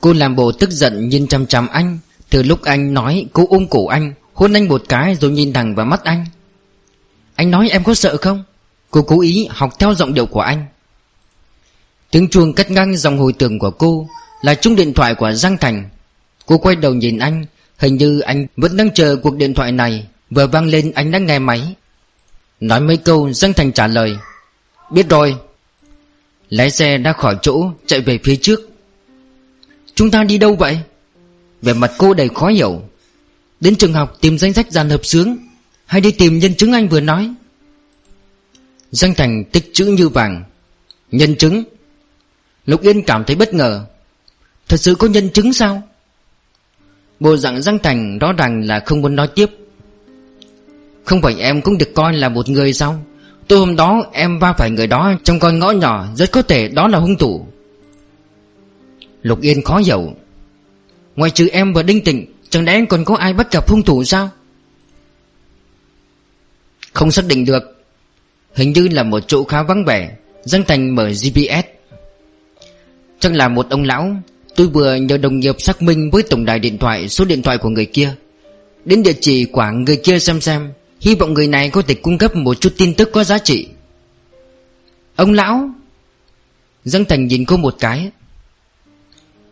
[0.00, 1.98] Cô làm bộ tức giận nhìn chăm chăm anh,
[2.30, 5.74] Từ lúc anh nói cô ôm cổ anh Hôn anh một cái rồi nhìn thẳng
[5.74, 6.26] vào mắt anh.
[7.34, 8.44] Anh nói em có sợ không?
[8.90, 10.66] Cô cố ý học theo giọng điệu của anh.
[12.10, 14.08] Tiếng chuông cắt ngang dòng hồi tưởng của cô
[14.42, 15.88] Là chung điện thoại của Giang Thành.
[16.46, 17.44] Cô quay đầu nhìn anh,
[17.78, 20.06] Hình như anh vẫn đang chờ cuộc điện thoại này.
[20.30, 21.74] Vừa vang lên, anh đã nghe máy.
[22.60, 24.16] Nói mấy câu, Giang Thành trả lời.
[24.90, 25.36] Biết rồi.
[26.50, 28.60] Lái xe đã khỏi chỗ, chạy về phía trước.
[29.94, 30.78] Chúng ta đi đâu vậy?
[31.62, 32.82] Về mặt cô đầy khó hiểu.
[33.60, 35.36] Đến trường học tìm danh sách dàn hợp sướng,
[35.86, 37.34] Hay đi tìm nhân chứng anh vừa nói.
[38.90, 40.44] Giang Thành tích chữ như vàng,
[41.10, 41.64] Nhân chứng.
[42.66, 43.84] Lục Yên cảm thấy bất ngờ.
[44.68, 45.82] Thật sự có nhân chứng sao?
[47.20, 49.50] Bộ dạng Giang Thành rõ ràng là không muốn nói tiếp.
[51.04, 53.02] Không phải em cũng được coi là một người sao?
[53.48, 56.68] Tôi hôm đó em va phải người đó Trong con ngõ nhỏ, Rất có thể
[56.68, 57.46] đó là hung thủ.
[59.22, 60.12] Lục Yên khó hiểu.
[61.16, 64.04] Ngoài trừ em và Đinh Tịnh Chẳng lẽ còn có ai bắt gặp hung thủ
[64.04, 64.30] sao?
[66.92, 67.84] Không xác định được.
[68.54, 71.66] Hình như là một chỗ khá vắng vẻ Giang Thành mở GPS
[73.20, 74.16] Chắc là một ông lão.
[74.56, 77.58] Tôi vừa nhờ đồng nghiệp xác minh với tổng đài điện thoại số điện thoại
[77.58, 78.14] của người kia.
[78.84, 80.72] Đến địa chỉ của người kia xem xem.
[81.00, 83.68] Hy vọng người này có thể cung cấp một chút tin tức có giá trị.
[85.16, 85.70] Ông lão.
[86.84, 88.10] Giang Thành nhìn cô một cái.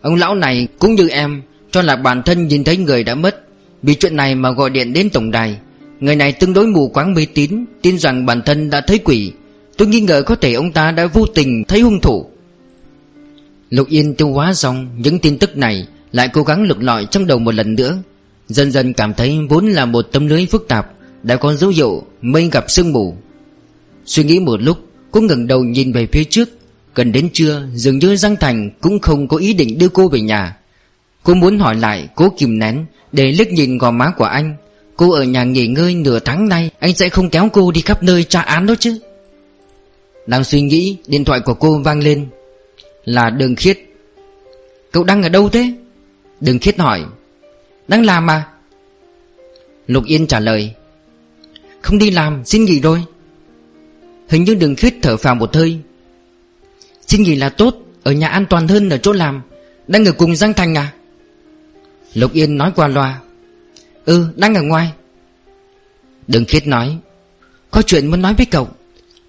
[0.01, 3.43] Ông lão này cũng như em cho là bản thân nhìn thấy người đã mất.
[3.83, 5.59] Vì chuyện này mà gọi điện đến tổng đài.
[6.01, 9.33] Người này tương đối mù quáng mê tín, Tin rằng bản thân đã thấy quỷ.
[9.77, 12.27] Tôi nghi ngờ có thể ông ta đã vô tình thấy hung thủ.
[13.71, 17.27] Lục Yên tiêu hóa xong những tin tức này, Lại cố gắng lục lọi trong
[17.27, 17.99] đầu một lần nữa.
[18.49, 22.03] Dần dần cảm thấy vốn là một tấm lưới phức tạp, Đã có dấu hiệu
[22.23, 23.17] mây gặp sương mù.
[24.05, 24.79] Suy nghĩ một lúc,
[25.11, 26.49] Cô ngẩng đầu nhìn về phía trước.
[26.95, 30.21] Gần đến trưa, dường như Giang Thành Cũng không có ý định đưa cô về
[30.21, 30.57] nhà.
[31.27, 34.55] Cô muốn hỏi lại, cố kìm nén, Để liếc nhìn gò má của anh.
[34.97, 38.03] Cô ở nhà nghỉ ngơi nửa tháng nay, Anh sẽ không kéo cô đi khắp
[38.03, 38.99] nơi tra án đó chứ?
[40.27, 42.27] Đang suy nghĩ, Điện thoại của cô vang lên.
[43.05, 43.79] Là Đường Khiết.
[44.93, 45.73] Cậu đang ở đâu thế?
[46.41, 47.05] Đường Khiết hỏi.
[47.89, 48.45] Đang làm mà
[49.87, 50.73] Lục Yên trả lời.
[51.83, 53.05] Không đi làm, xin nghỉ rồi.
[54.29, 55.79] Hình như Đường Khiết thở phào một hơi.
[57.07, 59.43] Xin nghỉ là tốt, Ở nhà an toàn hơn ở chỗ làm.
[59.89, 60.93] Đang ở cùng Giang Thành à?
[62.17, 63.21] Lục Yên nói qua loa.
[64.05, 64.93] Ừ đang ở ngoài.
[66.29, 66.99] Đừng Khiết nói,
[67.71, 68.69] Có chuyện muốn nói với cậu.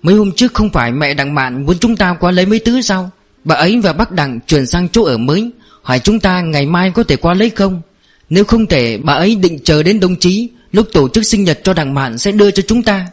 [0.01, 2.81] Mấy hôm trước không phải mẹ đặng mạn muốn chúng ta qua lấy mấy thứ
[2.81, 3.11] sao?
[3.43, 6.91] Bà ấy và bác đặng chuyển sang chỗ ở mới, Hỏi chúng ta ngày mai
[6.91, 7.81] có thể qua lấy không?
[8.29, 11.59] Nếu không thể, bà ấy định chờ đến đồng chí, Lúc tổ chức sinh nhật
[11.63, 13.07] cho đặng mạn sẽ đưa cho chúng ta.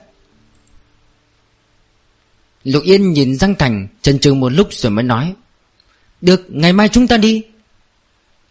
[2.64, 5.34] Lục Yên nhìn Giang Thành, chần chừ một lúc rồi mới nói,
[6.20, 7.42] Được, ngày mai chúng ta đi.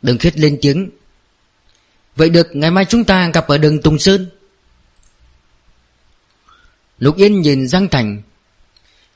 [0.01, 0.89] Đường khiết lên tiếng
[2.15, 4.27] Vậy được, ngày mai chúng ta gặp ở đường Tùng Sơn.
[6.99, 8.21] Lục Yên nhìn Giang Thành.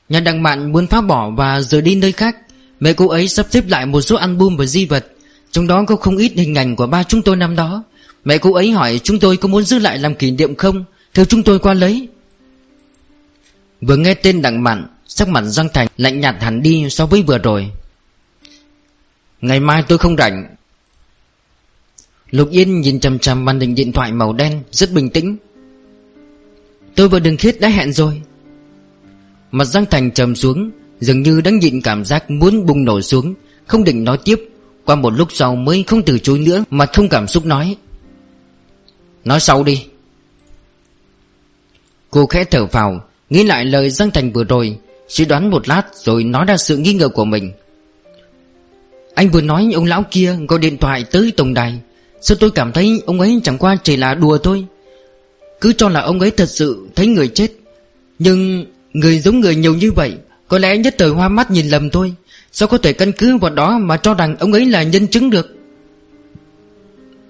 [0.08, 2.36] Nhà đặng mạn muốn phá bỏ và rời đi nơi khác,
[2.80, 5.06] Mẹ cô ấy sắp xếp lại một số album và di vật.
[5.50, 7.84] Trong đó có không ít hình ảnh của ba chúng tôi năm đó.
[8.24, 10.84] Mẹ cô ấy hỏi, chúng tôi có muốn giữ lại làm kỷ niệm không?
[11.14, 12.08] Theo chúng tôi qua lấy.
[13.80, 17.22] Vừa nghe tên đặng mạn Sắc mặt Giang Thành lạnh nhạt hẳn đi so với
[17.22, 17.70] vừa rồi.
[19.40, 20.56] Ngày mai tôi không rảnh
[22.30, 25.36] Lục Yên nhìn chằm chằm màn hình điện thoại màu đen, Rất bình tĩnh.
[26.94, 28.22] Tôi và Đường Khiết đã hẹn rồi.
[29.50, 33.34] Mặt Giang Thành trầm xuống, Dường như đang nhịn cảm giác muốn bùng nổ xuống,
[33.66, 34.48] Không định nói tiếp.
[34.84, 37.76] Qua một lúc sau mới không từ chối nữa Mà không cảm xúc nói.
[39.24, 39.84] Nói sau đi.
[42.10, 45.82] Cô khẽ thở vào Nghĩ lại lời Giang Thành vừa rồi, Suy đoán một lát
[45.94, 47.52] rồi nói ra sự nghi ngờ của mình.
[49.14, 51.80] Anh vừa nói ông lão kia gọi điện thoại tới tổng đài
[52.20, 54.66] Sao tôi cảm thấy ông ấy chẳng qua chỉ là đùa thôi?
[55.60, 57.48] Cứ cho là ông ấy thật sự thấy người chết.
[58.18, 60.14] Nhưng người giống người nhiều như vậy,
[60.48, 62.14] Có lẽ nhất thời hoa mắt nhìn lầm thôi.
[62.52, 65.30] Sao có thể căn cứ vào đó mà cho rằng ông ấy là nhân chứng
[65.30, 65.56] được?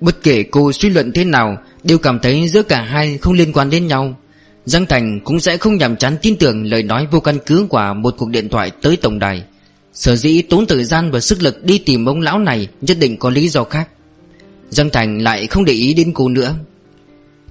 [0.00, 3.52] Bất kể cô suy luận thế nào, Đều cảm thấy giữa cả hai không liên
[3.52, 4.16] quan đến nhau.
[4.64, 7.94] Giang Thành cũng sẽ không nhằm chán tin tưởng lời nói vô căn cứ của
[7.96, 9.42] một cuộc điện thoại tới tổng đài.
[9.92, 13.16] Sở dĩ tốn thời gian và sức lực đi tìm ông lão này nhất định
[13.16, 13.88] có lý do khác.
[14.70, 16.54] Giang Thành lại không để ý đến cô nữa.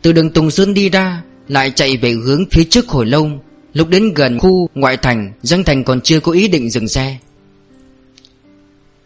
[0.02, 3.30] Từ đường Tùng Sơn đi ra, Lại chạy về hướng phía trước hồi lâu.
[3.74, 7.18] Lúc đến gần khu ngoại thành, Giang Thành còn chưa có ý định dừng xe.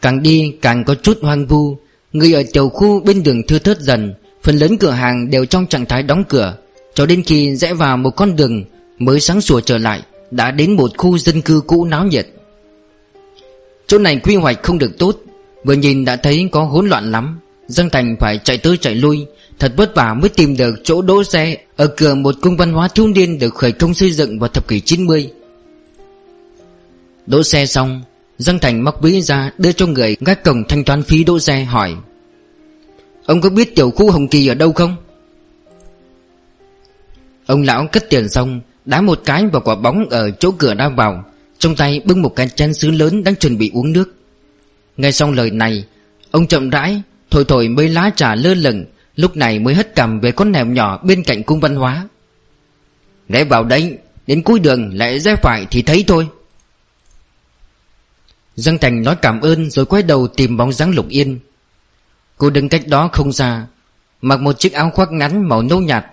[0.02, 1.78] Càng đi càng có chút hoang vu.
[2.14, 4.14] Người ở tiểu khu bên đường thưa thớt dần.
[4.44, 6.58] Phần lớn cửa hàng đều trong trạng thái đóng cửa.
[6.94, 8.64] Cho đến khi rẽ vào một con đường
[9.00, 12.28] Mới sáng sủa trở lại, Đã đến một khu dân cư cũ náo nhiệt.
[13.88, 15.18] Chỗ này quy hoạch không được tốt.
[15.64, 17.40] Vừa nhìn đã thấy có hỗn loạn lắm.
[17.72, 19.26] Dương Thành phải chạy tới chạy lui.
[19.60, 22.88] Thật vất vả mới tìm được chỗ đỗ xe Ở cửa một cung văn hóa
[22.88, 25.32] thiếu niên Được khởi công xây dựng vào thập kỷ 90
[27.26, 28.02] Đỗ xe xong
[28.38, 31.64] Dương Thành móc ví ra đưa cho người gác cổng thanh toán phí đỗ xe
[31.64, 31.96] hỏi,
[33.26, 34.96] Ông có biết tiểu khu Hồng Kỳ ở đâu không?
[37.46, 40.90] Ông lão cất tiền xong, Đá một cái vào quả bóng ở chỗ cửa ra
[40.90, 41.24] vào,
[41.60, 44.16] Trong tay bưng một cái chén sứ lớn đang chuẩn bị uống nước.
[44.98, 45.86] Nghe xong lời này,
[46.32, 50.20] Ông chậm rãi Thổi thổi mấy lá trà lơ lửng, Lúc này mới hất cầm
[50.20, 52.08] về con nẻo nhỏ bên cạnh cung văn hóa.
[53.30, 56.28] Rẽ vào đấy, Đến cuối đường lại rẽ phải thì thấy thôi.
[58.56, 61.40] Giang Thành nói cảm ơn rồi quay đầu tìm bóng dáng Lục Yên.
[62.38, 63.68] Cô đứng cách đó không xa,
[64.22, 66.06] Mặc một chiếc áo khoác ngắn màu nâu nhạt,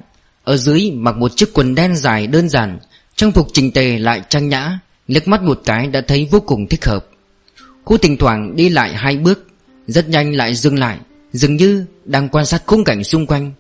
[0.45, 2.79] Ở dưới mặc một chiếc quần đen dài đơn giản,
[3.17, 4.79] Trang phục trình tề lại trang nhã,
[5.09, 7.07] liếc mắt một cái đã thấy vô cùng thích hợp.
[7.85, 9.48] Cô thỉnh thoảng đi lại hai bước
[9.89, 10.99] rất nhanh lại dừng lại
[11.33, 13.53] Dường như đang quan sát khung cảnh xung quanh.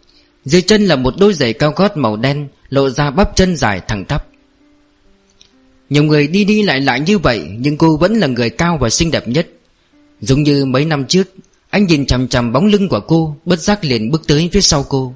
[0.45, 3.81] Dưới chân là một đôi giày cao gót màu đen Lộ ra bắp chân dài
[3.89, 4.27] thẳng tắp.
[5.91, 8.91] Nhiều người đi đi lại lại như vậy Nhưng cô vẫn là người cao và
[8.91, 9.49] xinh đẹp nhất.
[10.21, 11.35] Giống như mấy năm trước
[11.71, 14.87] Anh nhìn chằm chằm bóng lưng của cô Bất giác liền bước tới phía sau
[14.89, 15.15] cô.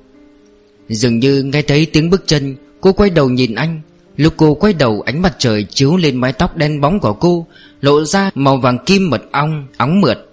[0.88, 3.80] Dường như nghe thấy tiếng bước chân Cô quay đầu nhìn anh.
[4.16, 7.46] Lúc cô quay đầu ánh mặt trời chiếu lên mái tóc đen bóng của cô
[7.80, 10.31] Lộ ra màu vàng kim mật ong, óng mượt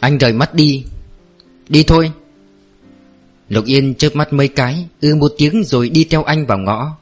[0.00, 0.84] anh rời mắt đi.
[1.68, 2.12] Đi thôi.
[3.48, 6.96] Lục Yên chớp mắt mấy cái, ư một tiếng rồi đi theo anh vào ngõ.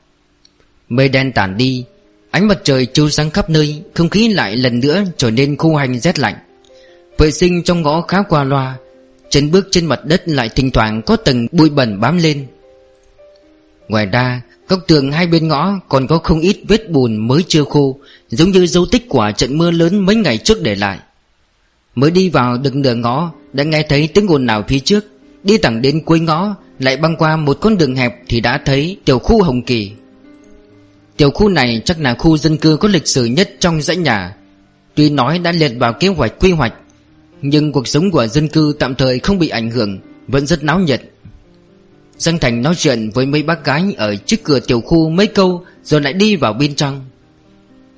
[0.89, 1.85] Mây đen tản đi,
[2.31, 5.77] Ánh mặt trời chiếu sáng khắp nơi, Không khí lại lần nữa trở nên khô
[5.77, 6.35] hành rét lạnh.
[7.19, 8.77] Vệ sinh trong ngõ khá qua loa,
[9.31, 12.47] Chân bước trên mặt đất lại thỉnh thoảng có tầng bụi bẩn bám lên.
[13.89, 17.65] Ngoài ra, Góc tường hai bên ngõ còn có không ít vết bùn mới chưa
[17.65, 20.99] khô, Giống như dấu tích của trận mưa lớn mấy ngày trước để lại.
[21.95, 25.05] Mới đi vào được nửa ngõ, Đã nghe thấy tiếng ồn nào phía trước.
[25.43, 28.97] Đi thẳng đến cuối ngõ, Lại băng qua một con đường hẹp Thì đã thấy
[29.05, 29.93] tiểu khu Hồng Kỳ.
[31.17, 34.37] Tiểu khu này chắc là khu dân cư có lịch sử nhất trong dãy nhà.
[34.95, 36.75] Tuy nói đã liệt vào kế hoạch quy hoạch,
[37.43, 40.79] Nhưng cuộc sống của dân cư tạm thời không bị ảnh hưởng, Vẫn rất náo
[40.79, 41.03] nhiệt.
[42.19, 45.65] Giang Thành nói chuyện với mấy bác gái Ở trước cửa tiểu khu mấy câu
[45.85, 47.05] Rồi lại đi vào bên trong.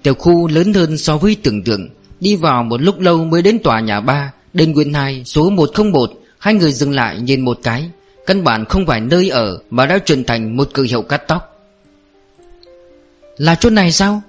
[0.03, 1.89] Tiểu khu lớn hơn so với tưởng tượng.
[2.21, 6.13] Đi vào một lúc lâu mới đến tòa nhà 3 Đơn Nguyên 2 số 101
[6.39, 7.91] Hai người dừng lại nhìn một cái.
[8.27, 11.63] Căn bản không phải nơi ở Mà đã chuyển thành một cửa hiệu cắt tóc.
[13.37, 14.23] Là chỗ này sao?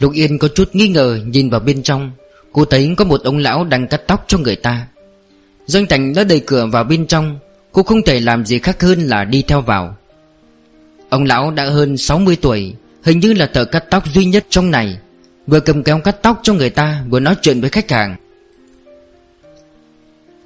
[0.00, 2.10] Lục Yên có chút nghi ngờ Nhìn vào bên trong.
[2.52, 4.86] Cô thấy có một ông lão đang cắt tóc cho người ta.
[5.66, 7.38] Doanh Thành đã đẩy cửa vào bên trong.
[7.72, 9.96] Cô không thể làm gì khác hơn là đi theo vào.
[11.08, 14.70] Ông lão đã hơn 60 tuổi, Hình như là thợ cắt tóc duy nhất trong
[14.70, 14.98] này.
[15.46, 18.16] Vừa cầm kéo cắt tóc cho người ta, Vừa nói chuyện với khách hàng.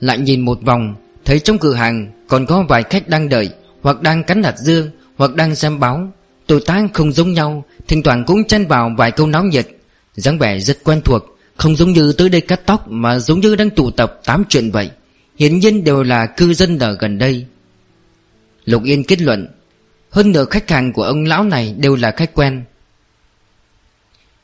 [0.01, 3.51] Lại nhìn một vòng, Thấy trong cửa hàng còn có vài khách đang đợi,
[3.83, 6.13] Hoặc đang cắn hạt dương Hoặc đang xem báo.
[6.47, 9.69] Tuổi tác không giống nhau, Thỉnh thoảng cũng chen vào vài câu náo nhiệt.
[10.15, 13.57] dáng vẻ rất quen thuộc, Không giống như tới đây cắt tóc Mà giống như
[13.57, 14.91] đang tụ tập tám chuyện vậy.
[15.39, 17.47] Hiển nhiên đều là cư dân ở gần đây.
[18.65, 19.49] Lục Yên kết luận,
[20.11, 22.65] Hơn nửa khách hàng của ông lão này đều là khách quen.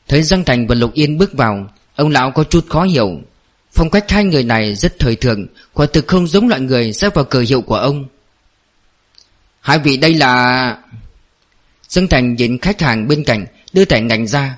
[0.07, 3.21] Thấy Giang Thành và Lục Yên bước vào, Ông lão có chút khó hiểu.
[3.71, 7.09] Phong cách hai người này rất thời thượng, Quả thực không giống loại người sẽ
[7.09, 8.05] vào cờ hiệu của ông.
[9.61, 10.77] Hai vị đây là...
[11.87, 14.57] Giang Thành nhìn khách hàng bên cạnh, Đưa thẻ ngành ra.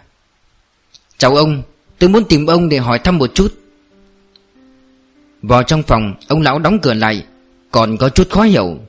[1.17, 1.63] Chào ông,
[1.99, 3.53] Tôi muốn tìm ông để hỏi thăm một chút.
[5.41, 7.23] Vào trong phòng, Ông lão đóng cửa lại,
[7.71, 8.79] Còn có chút khó hiểu.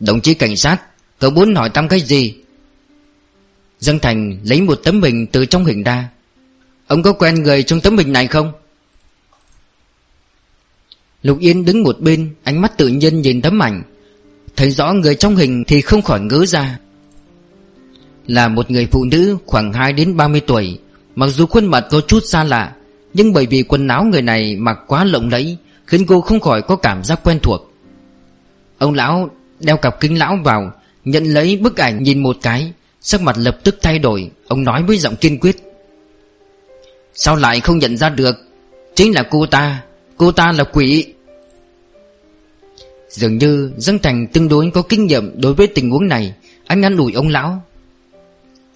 [0.00, 0.82] Đồng chí cảnh sát,
[1.18, 2.34] Cậu muốn hỏi thăm cái gì?
[3.80, 6.08] Dương Thành lấy một tấm hình từ trong hình ra.
[6.86, 8.52] Ông có quen người trong tấm hình này không?
[11.22, 13.82] Lục Yên đứng một bên, Ánh mắt tự nhiên nhìn tấm ảnh.
[14.56, 16.78] Thấy rõ người trong hình thì không khỏi ngớ ra.
[18.26, 20.78] Là một người phụ nữ khoảng 2 đến 30 tuổi.
[21.14, 22.72] Mặc dù khuôn mặt có chút xa lạ,
[23.14, 26.62] Nhưng bởi vì quần áo người này mặc quá lộng lẫy, Khiến cô không khỏi
[26.62, 27.72] có cảm giác quen thuộc.
[28.78, 30.72] Ông lão đeo cặp kính lão vào,
[31.04, 32.72] Nhận lấy bức ảnh nhìn một cái.
[33.08, 35.56] Sắc mặt lập tức thay đổi, Ông nói với giọng kiên quyết.
[37.14, 38.36] Sao lại không nhận ra được?
[38.94, 39.84] Chính là cô ta
[40.16, 41.14] Cô ta là quỷ.
[43.10, 46.34] Dường như Giang Thành tương đối có kinh nghiệm đối với tình huống này,
[46.66, 47.62] Anh ngăn lùi ông lão.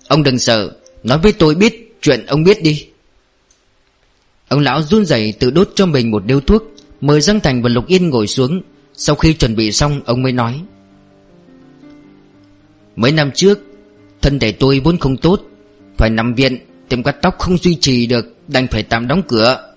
[0.09, 2.87] Ông đừng sợ, Nói với tôi biết chuyện ông biết đi.
[4.49, 6.63] Ông lão run rẩy tự đốt cho mình một điếu thuốc,
[7.01, 8.63] Mời Giang Thành và Lục Yên ngồi xuống.
[8.95, 10.61] Sau khi chuẩn bị xong, ông mới nói.
[12.97, 13.72] Mấy năm trước
[14.23, 15.41] Thân thể tôi vốn không tốt.
[15.97, 16.59] Phải nằm viện
[16.89, 19.75] Tiệm cắt tóc không duy trì được, Đành phải tạm đóng cửa.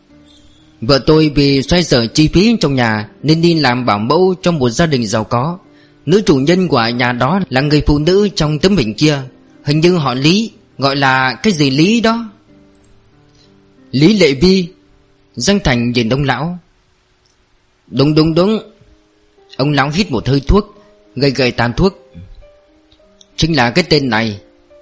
[0.82, 4.60] Vợ tôi vì xoay sở chi phí trong nhà Nên đi làm bảo mẫu trong
[4.60, 5.58] một gia đình giàu có.
[6.06, 9.22] Nữ chủ nhân của nhà đó là người phụ nữ trong tấm hình kia.
[9.64, 12.30] Hình như họ Lý, Gọi là cái gì Lý đó?
[13.92, 14.68] Lý Lệ Vi,
[15.36, 16.60] Giang Thành nhìn ông lão.
[17.88, 18.60] Đúng đúng đúng.
[19.58, 20.84] Ông lão hít một hơi thuốc,
[21.16, 22.05] Gầy gầy tàn thuốc.
[23.38, 24.40] Chính là cái tên này.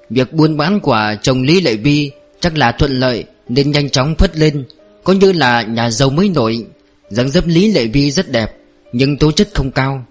[0.09, 4.15] Việc buôn bán của chồng Lý Lệ Vi Chắc là thuận lợi Nên nhanh chóng
[4.15, 4.65] phất lên.
[5.03, 6.65] Có như là nhà giàu mới nổi.
[7.09, 8.57] Dáng dấp Lý Lệ Vi rất đẹp,
[8.93, 10.05] Nhưng tố chất không cao.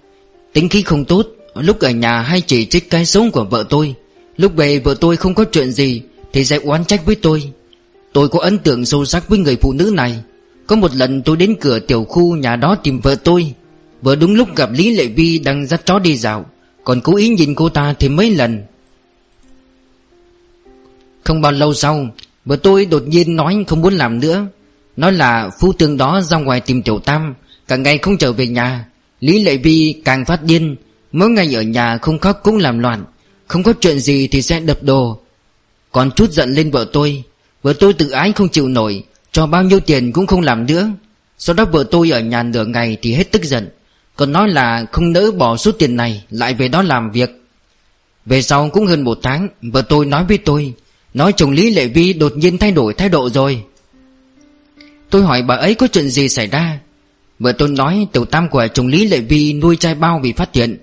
[0.53, 3.95] Tính khí không tốt, Lúc ở nhà hay chỉ trích cái sống của vợ tôi.
[4.37, 6.03] Lúc về vợ tôi không có chuyện gì
[6.33, 7.53] Thì sẽ oán trách với tôi.
[8.13, 10.17] Tôi có ấn tượng sâu sắc với người phụ nữ này.
[10.67, 13.55] Có một lần tôi đến cửa tiểu khu nhà đó tìm vợ tôi.
[14.03, 16.47] Vừa đúng lúc gặp Lý Lệ Vi đang dắt chó đi dạo.
[16.85, 18.63] Còn cố ý nhìn cô ta thì mấy lần.
[21.25, 22.09] Không bao lâu sau,
[22.45, 24.47] Vợ tôi đột nhiên nói không muốn làm nữa.
[24.97, 27.35] Nói là phu tương đó ra ngoài tìm tiểu tam,
[27.69, 28.85] Cả ngày không trở về nhà.
[29.21, 30.77] Lý Lệ Vi càng phát điên,
[31.13, 33.05] Mỗi ngày ở nhà không khóc cũng làm loạn.
[33.47, 35.19] Không có chuyện gì thì sẽ đập đồ.
[35.93, 37.23] Còn chút giận lên vợ tôi
[37.63, 40.91] Vợ tôi tự ái không chịu nổi, Cho bao nhiêu tiền cũng không làm nữa.
[41.39, 43.69] Sau đó vợ tôi ở nhà nửa ngày thì hết tức giận.
[44.23, 47.43] Còn nói là không nỡ bỏ số tiền này, Lại về đó làm việc.
[48.27, 50.75] Về sau cũng hơn một tháng, Vợ tôi nói với tôi,
[51.15, 53.63] Nói chồng Lý Lệ Vi đột nhiên thay đổi thái độ rồi.
[55.11, 56.79] Tôi hỏi bà ấy có chuyện gì xảy ra?
[57.39, 60.55] Vợ tôi nói tiểu tam của chồng Lý Lệ Vi nuôi trai bao bị phát
[60.55, 60.77] hiện.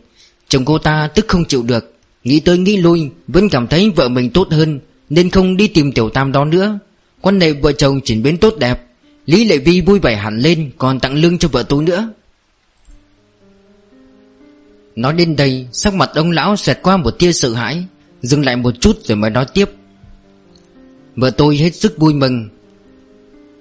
[0.49, 4.09] Chồng cô ta tức không chịu được, Nghĩ tới nghĩ lui, Vẫn cảm thấy vợ
[4.09, 6.79] mình tốt hơn, Nên không đi tìm tiểu tam đó nữa.
[7.21, 8.85] Quan hệ vợ chồng chuyển biến tốt đẹp,
[9.25, 12.09] Lý Lệ Vi vui vẻ hẳn lên, Còn tặng lương cho vợ tôi nữa.
[14.99, 17.83] Nói đến đây, Sắc mặt ông lão xẹt qua một tia sợ hãi,
[18.21, 19.69] Dừng lại một chút rồi mới nói tiếp.
[21.15, 22.49] Vợ tôi hết sức vui mừng.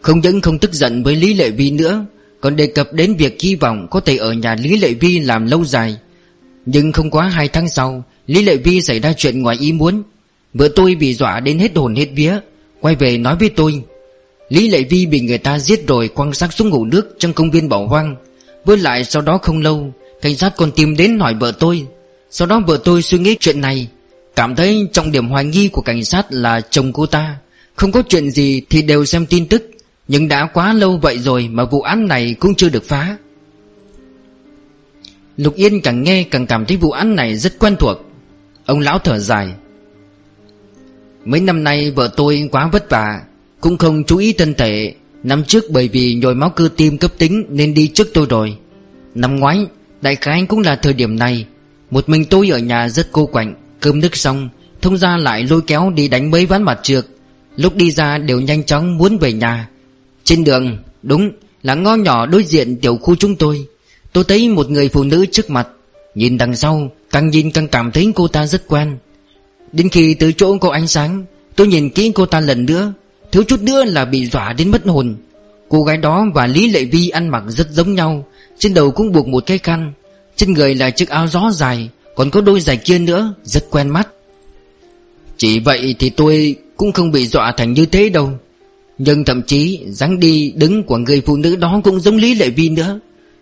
[0.02, 2.06] Không những không tức giận với Lý Lệ Vi nữa,
[2.40, 5.46] Còn đề cập đến việc hy vọng Có thể ở nhà Lý Lệ Vi làm
[5.46, 5.96] lâu dài.
[6.66, 10.02] Nhưng không quá hai tháng sau, Lý Lệ Vi xảy ra chuyện ngoài ý muốn.
[10.54, 12.38] Vợ tôi bị dọa đến hết hồn hết vía,
[12.80, 13.82] Quay về nói với tôi,
[14.48, 17.50] Lý Lệ Vi bị người ta giết rồi quăng xác xuống ngủ nước trong công
[17.50, 18.16] viên bỏ hoang.
[18.64, 21.86] Với lại sau đó không lâu Cảnh sát còn tìm đến hỏi vợ tôi.
[22.30, 23.88] Sau đó vợ tôi suy nghĩ chuyện này.
[24.36, 27.36] Cảm thấy trọng điểm hoài nghi của cảnh sát là chồng cô ta.
[27.76, 29.70] Không có chuyện gì thì đều xem tin tức.
[30.08, 33.16] Nhưng đã quá lâu vậy rồi mà vụ án này cũng chưa được phá.
[35.36, 37.98] Lục Yên càng nghe càng cảm thấy vụ án này rất quen thuộc.
[38.66, 39.48] Ông lão thở dài.
[41.24, 43.20] Mấy năm nay vợ tôi quá vất vả,
[43.60, 44.94] Cũng không chú ý thân thể.
[45.22, 48.56] Năm trước bởi vì nhồi máu cơ tim cấp tính Nên đi trước tôi rồi.
[49.14, 49.66] Năm ngoái
[50.02, 51.46] Đại khái cũng là thời điểm này,
[51.90, 54.48] Một mình tôi ở nhà rất cô quạnh, Cơm nước xong,
[54.82, 57.06] Thông ra lại lôi kéo đi đánh mấy ván mặt trượt.
[57.56, 59.68] Lúc đi ra đều nhanh chóng muốn về nhà.
[60.24, 61.30] Trên đường, Đúng
[61.62, 63.66] là ngõ nhỏ đối diện tiểu khu chúng tôi.
[64.12, 65.68] Tôi thấy một người phụ nữ trước mặt,
[66.14, 68.98] Nhìn đằng sau, Càng nhìn càng cảm thấy cô ta rất quen.
[69.72, 71.24] Đến khi tới chỗ có ánh sáng,
[71.56, 72.92] Tôi nhìn kỹ cô ta lần nữa,
[73.32, 75.16] Thiếu chút nữa là bị dọa đến mất hồn.
[75.68, 78.26] Cô gái đó và Lý Lệ Vi ăn mặc rất giống nhau
[78.58, 79.92] trên đầu cũng buộc một cái khăn.
[80.36, 83.88] Trên người là chiếc áo gió dài, Còn có đôi giày kia nữa, Rất quen
[83.88, 84.08] mắt.
[85.36, 88.30] Chỉ vậy thì tôi cũng không bị dọa thành như thế đâu.
[88.98, 92.50] Nhưng thậm chí, dáng đi đứng của người phụ nữ đó cũng giống Lý Lệ
[92.50, 93.00] Vi nữa.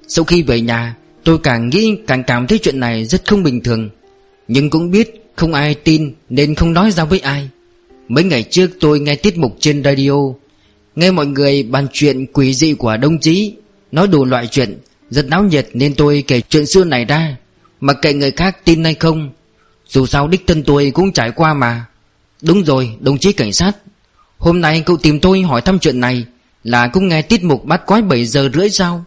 [0.08, 3.62] Sau khi về nhà, Tôi càng nghĩ càng cảm thấy chuyện này rất không bình
[3.62, 3.88] thường.
[4.48, 7.48] Nhưng cũng biết không ai tin nên không nói ra với ai.
[8.08, 10.12] Mấy ngày trước tôi nghe tiết mục trên radio,
[10.96, 13.54] Nghe mọi người bàn chuyện quỷ dị của đồng chí,
[13.92, 14.78] Nói đủ loại chuyện.
[15.10, 17.36] Rất náo nhiệt nên tôi kể chuyện xưa này ra.
[17.80, 19.30] Mà kệ người khác tin hay không,
[19.88, 21.84] Dù sao đích thân tôi cũng trải qua mà.
[22.42, 23.72] Đúng rồi, đồng chí cảnh sát.
[24.38, 26.26] Hôm nay cậu tìm tôi hỏi thăm chuyện này
[26.66, 29.04] Là cũng nghe tiết mục bắt quái 7 giờ rưỡi sao?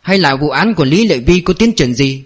[0.00, 2.22] Hay là vụ án của Lý Lệ Vi có tiến triển gì?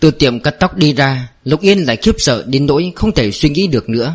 [0.00, 3.30] Từ tiệm cắt tóc đi ra, Lục Yên lại khiếp sợ đến nỗi không thể
[3.30, 4.14] suy nghĩ được nữa.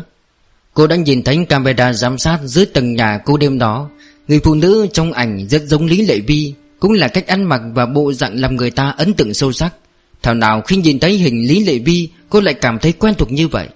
[0.74, 3.90] Cô đã nhìn thấy camera giám sát dưới tầng nhà cô đêm đó.
[4.28, 6.54] Người phụ nữ trong ảnh rất giống Lý Lệ Vi.
[6.82, 9.74] Cũng là cách ăn mặc và bộ dạng làm người ta ấn tượng sâu sắc.
[10.22, 13.32] Thảo nào khi nhìn thấy hình Lý Lệ Vi, Cô lại cảm thấy quen thuộc
[13.32, 13.68] như vậy.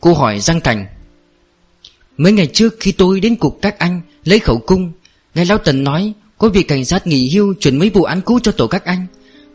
[0.00, 0.86] Cô hỏi Giang Thành,
[2.16, 4.92] Mấy ngày trước khi tôi đến cục các anh Lấy khẩu cung
[5.34, 8.38] Ngài Lão Tần nói Có việc cảnh sát nghỉ hưu chuyển mấy vụ án cũ
[8.42, 9.06] cho tổ các anh.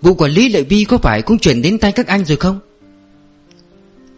[0.01, 2.59] Vụ quản lý Lệ Vi có phải cũng chuyển đến tay các anh rồi không?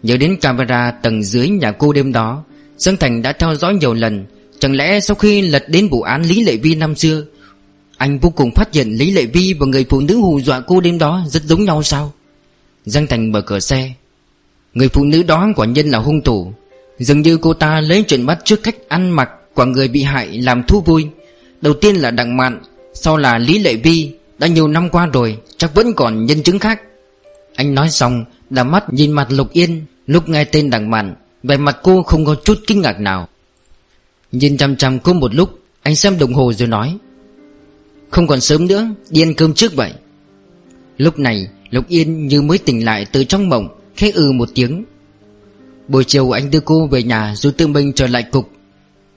[0.02, 2.44] Nhớ đến camera tầng dưới nhà cô đêm đó,
[2.76, 4.24] Giang Thành đã theo dõi nhiều lần.
[4.58, 7.24] Chẳng lẽ sau khi lật đến vụ án Lý Lệ Vi năm xưa
[8.02, 10.80] anh vô cùng phát hiện Lý Lệ Vi và người phụ nữ hù dọa cô
[10.80, 12.12] đêm đó rất giống nhau sao?
[12.84, 13.92] Giang Thành mở cửa xe.
[14.74, 16.52] Người phụ nữ đó quả nhân là hung thủ.
[16.98, 20.28] Dường như cô ta lấy chuyện bắt trước cách ăn mặc của người bị hại
[20.28, 21.06] làm thú vui.
[21.60, 22.62] Đầu tiên là Đặng Mạn,
[22.94, 24.12] Sau là Lý Lệ Vi.
[24.38, 26.80] Đã nhiều năm qua rồi, Chắc vẫn còn nhân chứng khác.
[27.54, 29.84] Anh nói xong, Đã mắt nhìn mặt Lục Yên.
[30.06, 33.28] Lúc nghe tên đặng mạn về mặt cô không có chút kinh ngạc nào.
[34.32, 36.98] Nhìn chăm chăm cô một lúc, Anh xem đồng hồ rồi nói
[38.12, 39.92] không còn sớm nữa, Đi ăn cơm trước vậy.
[40.98, 44.84] Lúc này, Lục Yên như mới tỉnh lại từ trong mộng, Khẽ ừ một tiếng.
[45.88, 48.50] Buổi chiều anh đưa cô về nhà Rồi tự mình trở lại cục.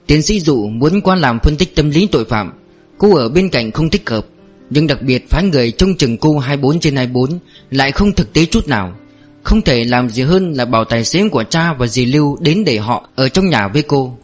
[0.06, 2.52] Tiến sĩ dụ muốn qua làm phân tích tâm lý tội phạm.
[2.98, 4.26] Cô ở bên cạnh không thích hợp,
[4.70, 7.38] nhưng đặc biệt phái người trông chừng cô 24 trên 24
[7.70, 8.96] Lại không thực tế chút nào.
[9.42, 12.64] Không thể làm gì hơn là bảo tài xế của cha và dì Lưu Đến
[12.64, 14.18] để họ ở trong nhà với cô.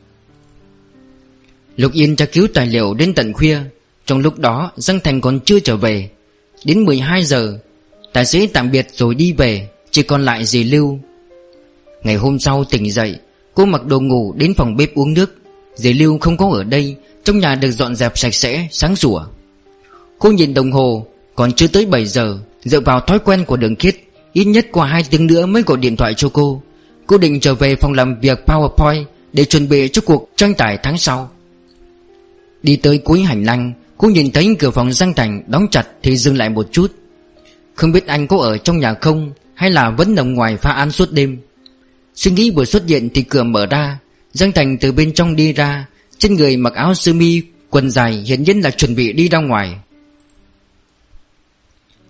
[1.76, 3.58] Lục Yên tra cứu tài liệu đến tận khuya
[4.12, 6.09] trong lúc đó Giang Thành còn chưa trở về.
[6.64, 7.59] Đến 12 giờ
[8.12, 10.99] Tài xế tạm biệt rồi đi về Chỉ còn lại dì Lưu.
[12.03, 13.16] Ngày hôm sau tỉnh dậy
[13.55, 15.34] Cô mặc đồ ngủ đến phòng bếp uống nước.
[15.74, 19.24] Dì Lưu không có ở đây Trong nhà được dọn dẹp sạch sẽ, sáng sủa.
[20.18, 23.76] Cô nhìn đồng hồ Còn chưa tới 7 giờ Dựa vào thói quen của đường
[23.76, 23.97] khiết
[24.32, 26.62] Ít nhất qua 2 tiếng nữa mới gọi điện thoại cho cô.
[27.07, 30.78] Cô định trở về phòng làm việc PowerPoint Để chuẩn bị cho cuộc tranh tài
[30.82, 31.30] tháng sau.
[32.62, 33.72] Đi tới cuối hành lang
[34.03, 36.92] Cô nhìn thấy cửa phòng Giang Thành, đóng chặt Thì dừng lại một chút.
[37.74, 40.90] Không biết anh có ở trong nhà không, Hay là vẫn nằm ngoài pha án
[40.90, 41.38] suốt đêm.
[42.14, 43.98] Suy nghĩ vừa xuất hiện thì cửa mở ra.
[44.32, 45.86] Giang Thành từ bên trong đi ra.
[46.18, 49.38] Trên người mặc áo sơ mi, Quần dài hiển nhiên là chuẩn bị đi ra
[49.38, 49.76] ngoài.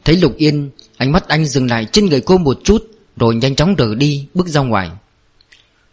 [0.05, 2.87] Thấy Lục Yên, Ánh mắt anh dừng lại trên người cô một chút,
[3.17, 4.91] Rồi nhanh chóng rời đi, bước ra ngoài.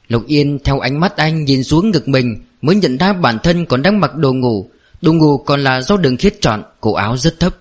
[0.07, 3.65] Lục Yên theo ánh mắt anh nhìn xuống ngực mình, Mới nhận ra bản thân
[3.65, 4.69] còn đang mặc đồ ngủ
[5.01, 7.55] Đồ ngủ còn là do đường khiết chọn, Cổ áo rất thấp.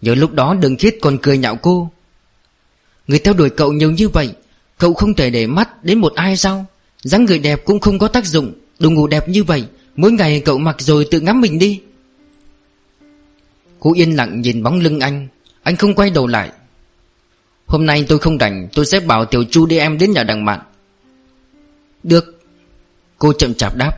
[0.00, 1.90] Nhớ lúc đó đường khiết còn cười nhạo cô.
[3.06, 4.32] Người theo đuổi cậu nhiều như vậy,
[4.78, 6.66] Cậu không thể để mắt đến một ai sao?
[7.02, 8.52] Dáng người đẹp cũng không có tác dụng.
[8.78, 9.64] Đồ ngủ đẹp như vậy,
[9.96, 11.80] Mỗi ngày cậu mặc rồi tự ngắm mình đi.
[13.80, 15.28] Cô yên lặng nhìn bóng lưng anh.
[15.62, 16.50] Anh không quay đầu lại.
[17.66, 20.44] Hôm nay tôi không rảnh, Tôi sẽ bảo Tiểu Chu đi em đến nhà đằng
[20.44, 20.60] mạn
[22.02, 22.40] Được.
[23.18, 23.92] Cô chậm chạp đáp.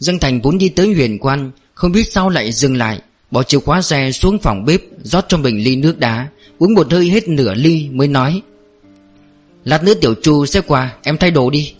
[0.00, 3.58] Dương Thành vốn đi tới huyền quan, Không biết sao lại dừng lại, Bỏ chìa
[3.58, 6.28] khóa xe xuống phòng bếp, rót cho mình ly nước đá,
[6.58, 8.42] Uống một hơi hết nửa ly mới nói,
[9.64, 11.74] Lát nữa Tiểu Chu sẽ qua, Em thay đồ đi.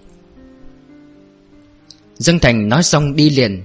[2.18, 3.62] Dương Thành nói xong đi liền,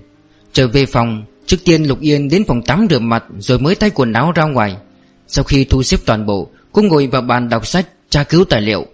[0.54, 1.24] Trở về phòng.
[1.46, 4.44] Trước tiên Lục Yên đến phòng tắm rửa mặt Rồi mới thay quần áo ra
[4.44, 4.76] ngoài.
[5.28, 8.62] Sau khi thu xếp toàn bộ, Cô ngồi vào bàn đọc sách tra cứu tài
[8.62, 8.86] liệu.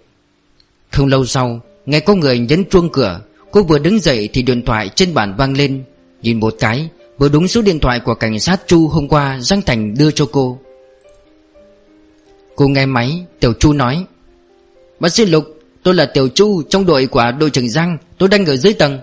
[0.90, 3.20] Không lâu sau, Nghe có người nhấn chuông cửa.
[3.52, 5.84] Cô vừa đứng dậy thì điện thoại trên bàn vang lên.
[6.22, 6.88] Nhìn một cái,
[7.18, 10.26] Vừa đúng số điện thoại của cảnh sát Chu hôm qua Giang Thành đưa cho
[10.32, 10.58] cô.
[12.56, 14.04] Cô nghe máy, Tiểu Chu nói,
[15.00, 15.44] Bác sĩ Lục,
[15.82, 18.98] Tôi là Tiểu Chu trong đội của đội trưởng Giang, Tôi đang ở dưới tầng.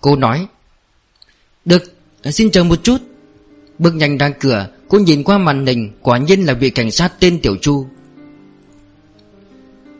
[0.00, 0.46] Cô nói,
[1.64, 1.82] Được,
[2.24, 2.98] xin chờ một chút.
[3.78, 7.12] Bước nhanh ra cửa, Cô nhìn qua màn hình, Quả nhiên là vị cảnh sát
[7.20, 7.86] tên Tiểu Chu.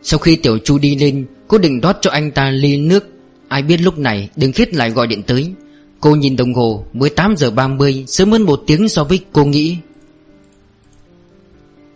[0.03, 3.16] Sau khi Tiểu Chu đi lên, Cô định rót cho anh ta ly nước.
[3.47, 5.51] Ai biết lúc này đừng Khiết lại gọi điện tới.
[5.99, 9.77] Cô nhìn đồng hồ 18 giờ 30 Sớm hơn một tiếng so với cô nghĩ.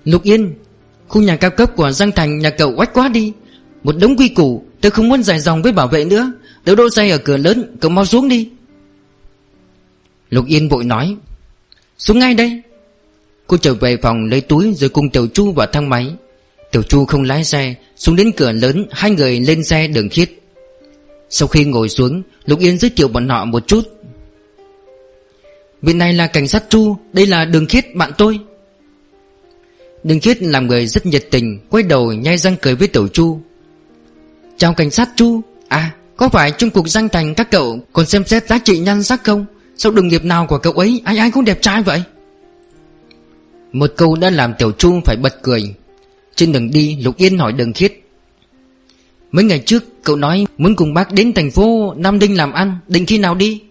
[0.06, 0.54] Lục Yên,
[1.08, 3.34] Khu nhà cao cấp của Giang Thành nhà cậu quách quá đi.
[3.84, 6.32] Một đống quy củ, Tôi không muốn dài dòng với bảo vệ nữa.
[6.66, 8.50] Đỡ đỗ xe ở cửa lớn, Cậu mau xuống đi.
[10.30, 11.16] Lục Yên vội nói,
[11.98, 12.62] Xuống ngay đây.
[13.48, 16.08] Cô trở về phòng lấy túi rồi cùng Tiểu Chu vào thang máy.
[16.72, 20.41] Tiểu Chu không lái xe, Xuống đến cửa lớn, Hai người lên xe đường khiết.
[21.32, 23.82] Sau khi ngồi xuống, Lục Yên giới thiệu bọn họ một chút.
[25.82, 28.40] Vị này là cảnh sát Chu, Đây là đường khiết, bạn tôi.
[30.04, 33.40] Đường khiết làm người rất nhiệt tình, Quay đầu nhai răng cười với Tiểu Chu.
[34.58, 35.42] Chào cảnh sát Chu.
[35.68, 39.04] À có phải trong cuộc danh thành các cậu Còn xem xét giá trị nhan
[39.04, 39.46] sắc không?
[39.78, 42.04] Sao đường nghiệp nào của cậu ấy, Ai ai cũng đẹp trai vậy?
[43.72, 45.76] Một câu đã làm Tiểu Chu phải bật cười.
[46.36, 48.01] Trên đường đi, Lục Yên hỏi đường khiết.
[49.32, 52.78] Mấy ngày trước cậu nói Muốn cùng bác đến thành phố Nam Đinh làm ăn
[52.88, 53.62] Định khi nào đi?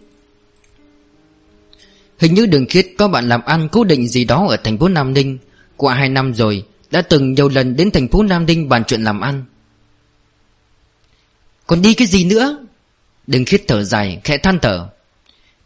[2.18, 4.88] Hình như đường khiết có bạn làm ăn cố định gì đó ở thành phố
[4.88, 5.38] Nam Ninh
[5.76, 9.04] Qua hai năm rồi Đã từng nhiều lần đến thành phố Nam Ninh bàn chuyện
[9.04, 9.44] làm ăn.
[11.66, 12.66] Còn đi cái gì nữa?
[13.26, 14.88] Đường khiết thở dài khẽ than thở.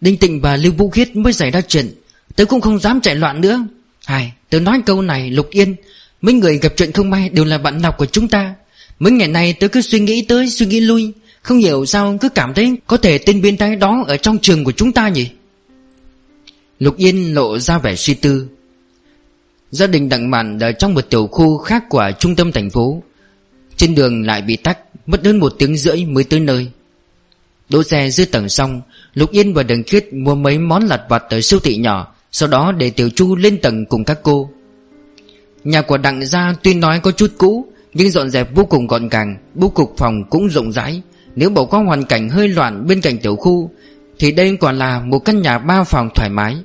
[0.01, 1.95] Đinh Tịnh và Lưu Vũ Khiết mới xảy ra chuyện.
[2.37, 3.67] Tớ cũng không dám chạy loạn nữa.
[4.07, 5.77] Hai, tớ nói câu này Lục Yên.
[6.21, 8.55] Mấy người gặp chuyện không may đều là bạn học của chúng ta?
[8.99, 11.13] Mấy ngày nay tớ cứ suy nghĩ tới, suy nghĩ lui.
[11.43, 14.65] Không hiểu sao cứ cảm thấy Có thể tên biến thái đó ở trong trường
[14.65, 15.29] của chúng ta nhỉ?
[16.79, 18.49] Lục Yên lộ ra vẻ suy tư.
[19.71, 23.03] Gia đình Đặng Mạn ở trong một tiểu khu khác của trung tâm thành phố.
[23.77, 26.69] Trên đường lại bị tắc Mất hơn một tiếng rưỡi mới tới nơi.
[27.69, 28.83] Đỗ xe dưới tầng xong,
[29.15, 32.49] Lục Yên và Đường Khiết mua mấy món lặt vặt tới siêu thị nhỏ, Sau
[32.49, 34.51] đó để Tiểu Chu lên tầng cùng các cô.
[35.65, 39.09] Nhà của Đặng gia tuy nói có chút cũ nhưng dọn dẹp vô cùng gọn
[39.09, 41.03] gàng, Bố cục phòng cũng rộng rãi.
[41.37, 43.71] Nếu bỏ qua hoàn cảnh hơi loạn bên cạnh tiểu khu,
[44.19, 46.57] Thì đây còn là một căn nhà ba phòng thoải mái.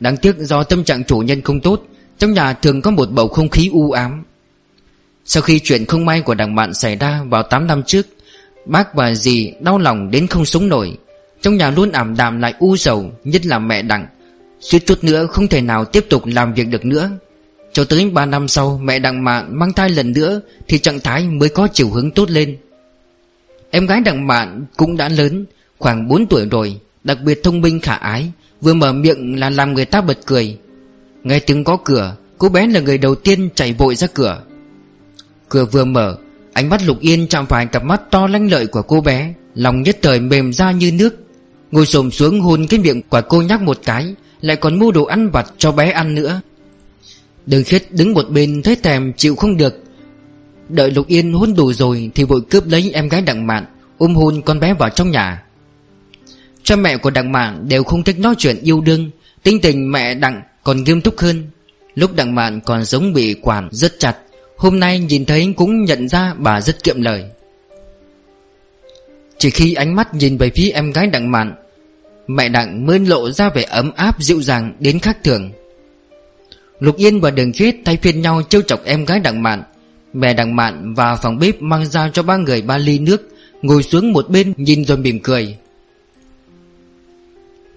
[0.00, 1.82] Đáng tiếc do tâm trạng chủ nhân không tốt,
[2.18, 4.24] Trong nhà thường có một bầu không khí u ám.
[5.24, 8.06] Sau khi chuyện không may của đảng bạn xảy ra vào 8 năm trước,
[8.66, 10.96] Bác và dì đau lòng đến không sống nổi.
[11.42, 14.06] Trong nhà luôn ảm đạm lại u sầu, Nhất là mẹ đặng.
[14.60, 17.10] Suýt chút nữa không thể nào tiếp tục làm việc được nữa.
[17.72, 21.26] Cho tới 3 năm sau, Mẹ đặng mạn mang thai lần nữa, Thì trạng thái
[21.26, 22.56] mới có chiều hướng tốt lên.
[23.70, 25.44] Em gái đặng mạn cũng đã lớn,
[25.78, 29.74] Khoảng 4 tuổi rồi, Đặc biệt thông minh khả ái, Vừa mở miệng là làm
[29.74, 30.58] người ta bật cười.
[31.22, 34.42] Nghe tiếng có cửa, Cô bé là người đầu tiên chạy vội ra cửa.
[35.48, 36.16] Cửa vừa mở,
[36.52, 39.82] Ánh mắt Lục Yên chạm phải cặp mắt to lanh lợi của cô bé, Lòng
[39.82, 41.16] nhất thời mềm ra như nước.
[41.70, 45.04] Ngồi xổm xuống hôn cái miệng của cô nhắc một cái, Lại còn mua đồ
[45.04, 46.40] ăn vặt cho bé ăn nữa.
[47.50, 49.84] Đường khiết đứng một bên thấy thèm chịu không được.
[50.68, 53.64] Đợi Lục Yên hôn đủ rồi Thì vội cướp lấy em gái đặng mạn,
[53.98, 55.42] Ôm hôn con bé vào trong nhà.
[56.62, 59.10] Cha mẹ của đặng mạn đều không thích nói chuyện yêu đương
[59.42, 61.46] Tinh tình mẹ đặng còn nghiêm túc hơn.
[61.94, 64.16] Lúc đặng mạn còn giống bị quản rất chặt,
[64.56, 67.24] Hôm nay nhìn thấy cũng nhận ra bà rất kiệm lời.
[69.38, 71.54] Chỉ khi ánh mắt nhìn về phía em gái đặng mạn,
[72.26, 75.50] Mẹ đặng mới lộ ra vẻ ấm áp dịu dàng đến khác thường.
[76.80, 79.62] Lục Yên và Đường Khiết thay phiên nhau trêu chọc em gái đặng mạn.
[80.12, 83.28] Mẹ Đặng mạn và phòng bếp mang ra cho ba người ba ly nước,
[83.62, 85.56] Ngồi xuống một bên nhìn rồi mỉm cười.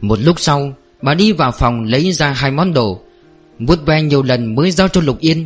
[0.01, 3.01] Một lúc sau, Bà đi vào phòng lấy ra hai món đồ,
[3.59, 5.45] vuốt ve nhiều lần mới giao cho Lục Yên.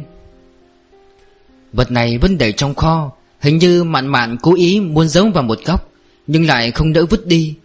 [1.74, 5.44] Vật này vẫn để trong kho, Hình như mạn mạn cố ý muốn giấu vào
[5.44, 5.92] một góc,
[6.28, 7.56] Nhưng lại không đỡ vứt đi.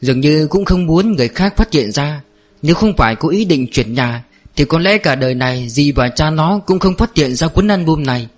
[0.00, 2.20] Dường như cũng không muốn người khác phát hiện ra,
[2.62, 4.24] Nếu không phải cố ý định chuyển nhà
[4.60, 7.48] thì có lẽ cả đời này, Dì và cha nó cũng không phát hiện ra
[7.48, 8.28] cuốn album này.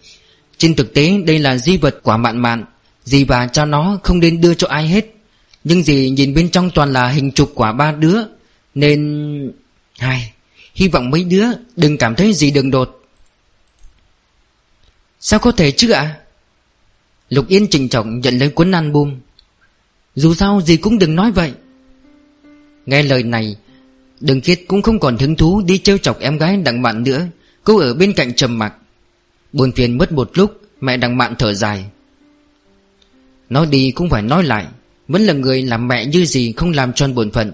[0.58, 2.64] Trên thực tế, đây là di vật quả mạn mạn.
[3.04, 5.14] Dì và cha nó không nên đưa cho ai hết.
[5.64, 8.18] Nhưng dì nhìn bên trong toàn là hình chụp quả ba đứa.
[8.74, 9.52] Nên...
[9.98, 10.32] Hai...
[10.74, 11.46] Hy vọng mấy đứa
[11.76, 13.02] đừng cảm thấy gì đường đột.
[15.20, 16.16] Sao có thể chứ ạ?
[17.28, 19.20] Lục Yên trình trọng nhận lấy cuốn album.
[20.14, 21.52] Dù sao gì cũng đừng nói vậy.
[22.86, 23.56] Nghe lời này
[24.22, 27.26] Đường Kiết cũng không còn hứng thú đi trêu chọc em gái đặng mạn nữa.
[27.64, 28.74] Cô ở bên cạnh trầm mặc.
[29.52, 31.84] Buồn phiền mất một lúc, Mẹ đặng mạn thở dài.
[33.50, 34.66] Nói đi cũng phải nói lại,
[35.08, 37.52] Vẫn là người làm mẹ như gì không làm tròn bổn phận.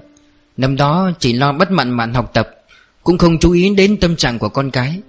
[0.57, 2.51] Năm đó chỉ lo bắt mặn mạn học tập,
[3.03, 5.01] Cũng không chú ý đến tâm trạng của con cái.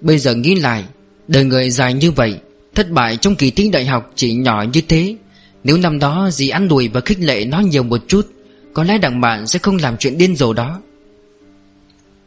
[0.00, 0.84] Bây giờ nghĩ lại,
[1.28, 2.38] Đời người dài như vậy,
[2.74, 5.16] Thất bại trong kỳ thi đại học chỉ nhỏ như thế.
[5.64, 8.32] Nếu năm đó dì ăn đùi và khích lệ nó nhiều một chút,
[8.74, 10.80] Có lẽ đằng bạn sẽ không làm chuyện điên rồ đó.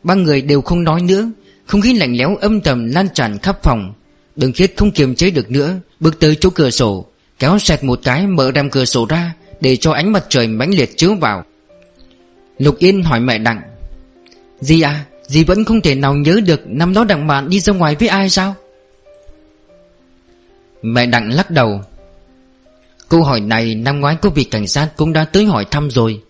[0.06, 1.32] Ba người đều không nói nữa.
[1.66, 3.94] Không khí lạnh lẽo âm thầm lan tràn khắp phòng.
[4.36, 7.06] Đường khiết không kiềm chế được nữa, Bước tới chỗ cửa sổ,
[7.40, 10.70] Kéo sẹt một cái mở rèm cửa sổ ra Để cho ánh mặt trời mãnh
[10.70, 11.44] liệt chiếu vào.
[12.58, 13.62] Lục Yên hỏi mẹ Đặng
[14.60, 17.74] Dì à Dì vẫn không thể nào nhớ được Năm đó Đặng bạn đi ra
[17.74, 18.56] ngoài với ai sao?
[20.82, 21.82] Mẹ Đặng lắc đầu,
[23.10, 26.22] Câu hỏi này năm ngoái có vị cảnh sát cũng đã tới hỏi thăm rồi,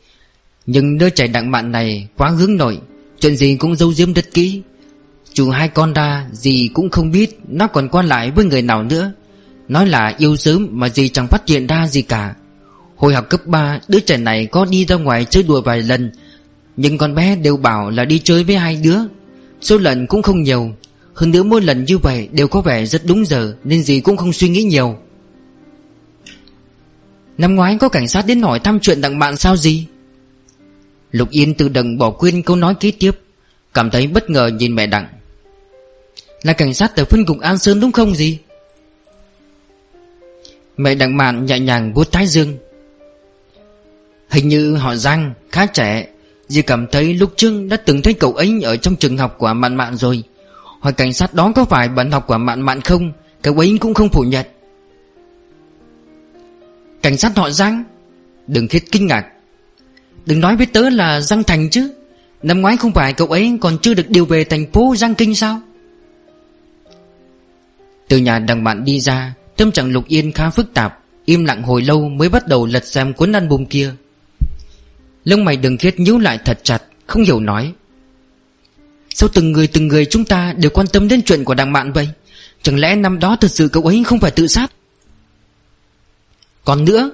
[0.66, 2.80] Nhưng đứa trẻ Đặng bạn này quá hướng nội.
[3.26, 4.62] Chuyện gì cũng giấu giếm rất kỹ
[5.34, 8.84] Chủ hai con ra, Dì cũng không biết Nó còn qua lại với người nào
[8.84, 9.12] nữa.
[9.68, 12.36] Nói là yêu sớm mà dì chẳng phát hiện ra gì cả.
[12.96, 16.12] Hồi học cấp 3 Đứa trẻ này có đi ra ngoài chơi đùa vài lần.
[16.78, 18.98] Nhưng con bé đều bảo là đi chơi với hai đứa.
[19.62, 20.72] Số lần cũng không nhiều.
[21.14, 24.18] Hơn nữa mỗi lần như vậy đều có vẻ rất đúng giờ, Nên dì cũng
[24.18, 24.98] không suy nghĩ nhiều.
[27.38, 29.88] Năm ngoái có cảnh sát đến hỏi thăm chuyện đặng bạn sao gì
[31.16, 33.12] Lục Yên tự đừng bỏ quên câu nói kế tiếp,
[33.74, 35.08] Cảm thấy bất ngờ nhìn mẹ đặng.
[36.44, 38.40] Là cảnh sát ở phân cục An Sơn đúng không gì?
[40.78, 42.58] Mẹ đặng mạn nhẹ nhàng vuốt thái dương.
[44.30, 46.08] Hình như họ Giang khá trẻ
[46.48, 49.54] Dì cảm thấy lúc trước đã từng thấy cậu ấy ở trong trường học của
[49.54, 50.24] Mạn Mạn rồi.
[50.80, 53.12] Hỏi cảnh sát đó có phải bạn học của Mạn Mạn không,
[53.42, 54.46] Cậu ấy cũng không phủ nhận.
[57.02, 57.84] Cảnh sát họ Giang?
[58.48, 59.35] Đừng khiết kinh ngạc.
[60.26, 61.94] Đừng nói với tớ là Giang Thành chứ.
[62.44, 65.36] Năm ngoái không phải cậu ấy còn chưa được điều về thành phố Giang Kinh
[65.36, 65.62] sao?
[68.08, 71.00] Từ nhà đằng bạn đi ra, Tâm trạng Lục Yên khá phức tạp.
[71.26, 73.94] Im lặng hồi lâu mới bắt đầu lật xem cuốn album kia.
[75.24, 77.74] Lông mày đừng khiết nhíu lại thật chặt, Không hiểu nói.
[79.10, 81.94] Sao từng người từng người chúng ta đều quan tâm đến chuyện của đằng bạn
[81.94, 82.10] vậy?
[82.62, 84.72] Chẳng lẽ năm đó thật sự cậu ấy không phải tự sát?
[86.66, 87.12] Còn nữa,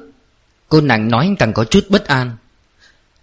[0.69, 2.31] Cô nàng nói càng có chút bất an.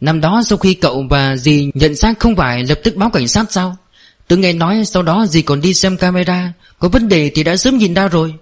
[0.01, 3.29] Năm đó sau khi cậu và dì nhận xác không phải lập tức báo cảnh
[3.29, 3.77] sát sao?
[4.29, 7.57] Tôi nghe nói sau đó dì còn đi xem camera, Có vấn đề thì đã
[7.57, 8.35] sớm nhìn ra rồi.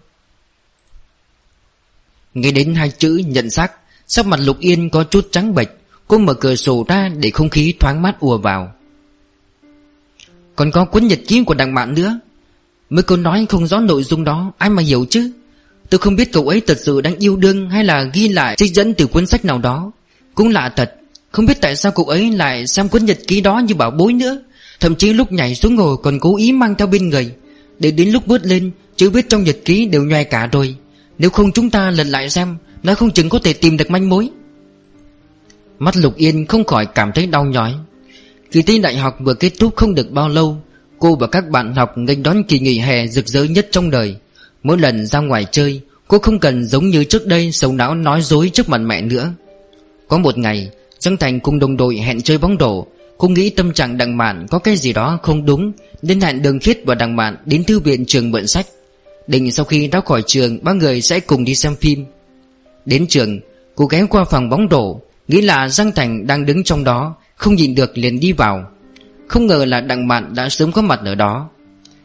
[2.35, 3.73] Nghe đến hai chữ nhận xác,
[4.07, 5.69] Sắc mặt Lục Yên có chút trắng bệch,
[6.09, 8.73] Cô mở cửa sổ ra để không khí thoáng mát ùa vào.
[10.57, 12.21] Còn có cuốn nhật ký của đằng mạn nữa.
[12.91, 15.31] Mới cô nói không rõ nội dung đó, Ai mà hiểu chứ?
[15.91, 18.75] Tôi không biết cậu ấy thật sự đang yêu đương Hay là ghi lại trích
[18.75, 19.93] dẫn từ cuốn sách nào đó.
[20.35, 20.95] Cũng lạ thật
[21.37, 24.13] không biết tại sao cậu ấy lại xem cuốn nhật ký đó như bảo bối
[24.13, 24.43] nữa.
[24.81, 27.33] Thậm chí lúc nhảy xuống ngồi còn cố ý mang theo bên người.
[27.79, 30.77] Để đến lúc bước lên, Chữ viết trong nhật ký đều nhòe cả rồi.
[31.19, 34.09] Nếu không chúng ta lần lại xem, Nói không chừng có thể tìm được manh
[34.09, 34.29] mối.
[35.79, 37.75] Mắt Lục Yên không khỏi cảm thấy đau nhói.
[38.51, 40.57] Kỳ thi đại học vừa kết thúc không được bao lâu,
[40.99, 44.17] Cô và các bạn học nghênh đón kỳ nghỉ hè rực rỡ nhất trong đời.
[44.63, 48.23] Mỗi lần ra ngoài chơi, Cô không cần giống như trước đây sầu não nói
[48.23, 49.33] dối trước mặt mẹ nữa.
[50.09, 52.87] Có một ngày Dương Thành cùng đồng đội hẹn chơi bóng đổ.
[53.19, 55.73] Cô nghĩ tâm trạng đằng mạn có cái gì đó không đúng,
[56.03, 58.67] Nên hẹn đường khiết và đằng mạn đến thư viện trường mượn sách.
[59.27, 62.05] Định sau khi ra khỏi trường, ba người sẽ cùng đi xem phim.
[62.85, 63.41] Đến trường,
[63.75, 67.55] Cô ghé qua phòng bóng đổ, Nghĩ là Giang Thành đang đứng trong đó, Không
[67.55, 68.65] nhìn được liền đi vào.
[69.29, 71.49] Không ngờ là Đặng Mạn đã sớm có mặt ở đó.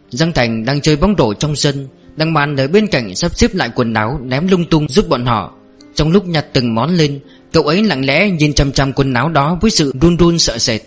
[0.09, 3.55] Giang Thành đang chơi bóng rổ trong sân Đặng Mạn ở bên cạnh sắp xếp
[3.55, 5.53] lại quần áo Ném lung tung giúp bọn họ.
[5.95, 7.19] Trong lúc nhặt từng món lên
[7.51, 10.57] Cậu ấy lặng lẽ nhìn chăm chăm quần áo đó Với sự run run sợ
[10.57, 10.81] sệt.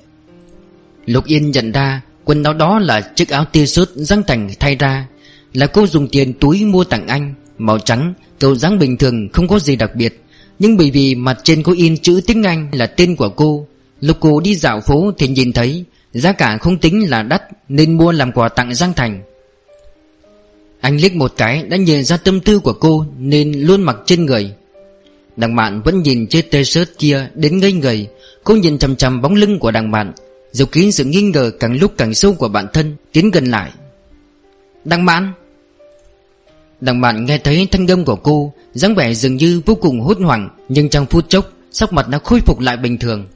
[1.07, 4.77] Lục Yên nhận ra Quần áo đó là chiếc áo tia sút Giang Thành thay
[4.77, 5.07] ra
[5.55, 9.49] Là cô dùng tiền túi mua tặng anh Màu trắng, Cậu dáng bình thường không
[9.49, 10.21] có gì đặc biệt.
[10.59, 13.67] Nhưng bởi vì mặt trên có in chữ tiếng Anh là tên của cô
[14.01, 17.97] Lúc cô đi dạo phố thì nhìn thấy Giá cả không tính là đắt Nên
[17.97, 19.21] mua làm quà tặng Giang Thành.
[20.81, 24.27] Anh liếc một cái đã nhìn ra tâm tư của cô Nên luôn mặc trên
[24.27, 24.55] người.
[25.37, 28.09] Đằng mạn vẫn nhìn chiếc t-shirt kia đến ngây người
[28.45, 30.13] Cô nhìn chằm chằm bóng lưng của đằng mạn
[30.53, 33.71] Dầu kín sự nghi ngờ càng lúc càng sâu của bản thân Tiến gần lại.
[34.85, 35.33] Đằng mạn
[36.81, 40.19] Đằng mạn nghe thấy thanh âm của cô, dáng vẻ dường như vô cùng hốt
[40.19, 43.27] hoảng, Nhưng trong phút chốc, Sắc mặt đã khôi phục lại bình thường.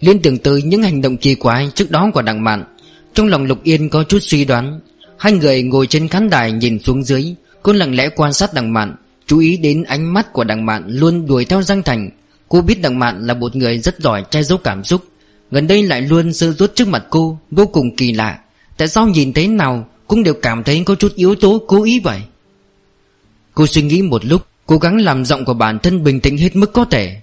[0.00, 2.64] Liên tưởng tới những hành động kỳ quái trước đó của đằng mạn
[3.14, 4.80] Trong lòng Lục Yên có chút suy đoán.
[5.18, 8.72] Hai người ngồi trên khán đài nhìn xuống dưới Cô lặng lẽ quan sát đằng
[8.72, 8.94] mạn
[9.26, 12.10] Chú ý đến ánh mắt của đằng mạn Luôn đuổi theo Giang Thành.
[12.48, 15.04] Cô biết đằng mạn là một người rất giỏi che giấu cảm xúc.
[15.50, 18.38] Gần đây lại luôn sơ rút trước mặt cô, Vô cùng kỳ lạ.
[18.76, 22.00] Tại sao nhìn thấy nào Cũng đều cảm thấy có chút yếu tố cố ý
[22.00, 22.22] vậy?
[23.54, 26.56] Cô suy nghĩ một lúc, Cố gắng làm giọng của bản thân bình tĩnh hết
[26.56, 27.20] mức có thể.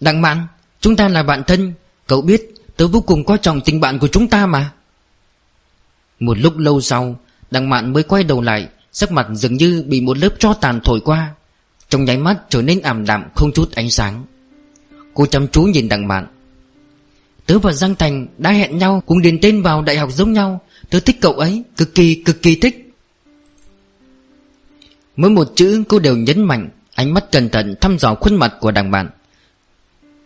[0.00, 0.46] Đặng mạn
[0.80, 1.72] Chúng ta là bạn thân.
[2.06, 4.70] Cậu biết, tớ vô cùng coi trọng tình bạn của chúng ta mà.
[6.20, 7.18] Một lúc lâu sau
[7.50, 10.80] Đặng mạn mới quay đầu lại Sắc mặt dường như bị một lớp tro tàn
[10.84, 11.34] thổi qua.
[11.88, 14.24] Trong nháy mắt trở nên ảm đạm không chút ánh sáng.
[15.14, 16.26] Cô chăm chú nhìn đặng mạn
[17.46, 20.60] Tớ và Giang Thành đã hẹn nhau Cùng điền tên vào đại học giống nhau.
[20.90, 22.92] Tớ thích cậu ấy, Cực kỳ cực kỳ thích.
[25.16, 28.54] Mỗi một chữ cô đều nhấn mạnh Ánh mắt cẩn thận thăm dò khuôn mặt
[28.60, 29.10] của đằng bạn.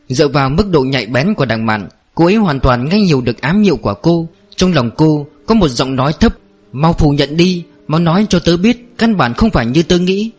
[0.09, 3.21] Dựa vào mức độ nhạy bén của đằng mạn Cô ấy hoàn toàn nghe nhiều
[3.21, 4.29] được ám hiệu của cô.
[4.57, 6.37] Trong lòng cô có một giọng nói thấp,
[6.73, 9.99] Mau phủ nhận đi Mau nói cho tớ biết, Căn bản không phải như tớ
[9.99, 10.31] nghĩ.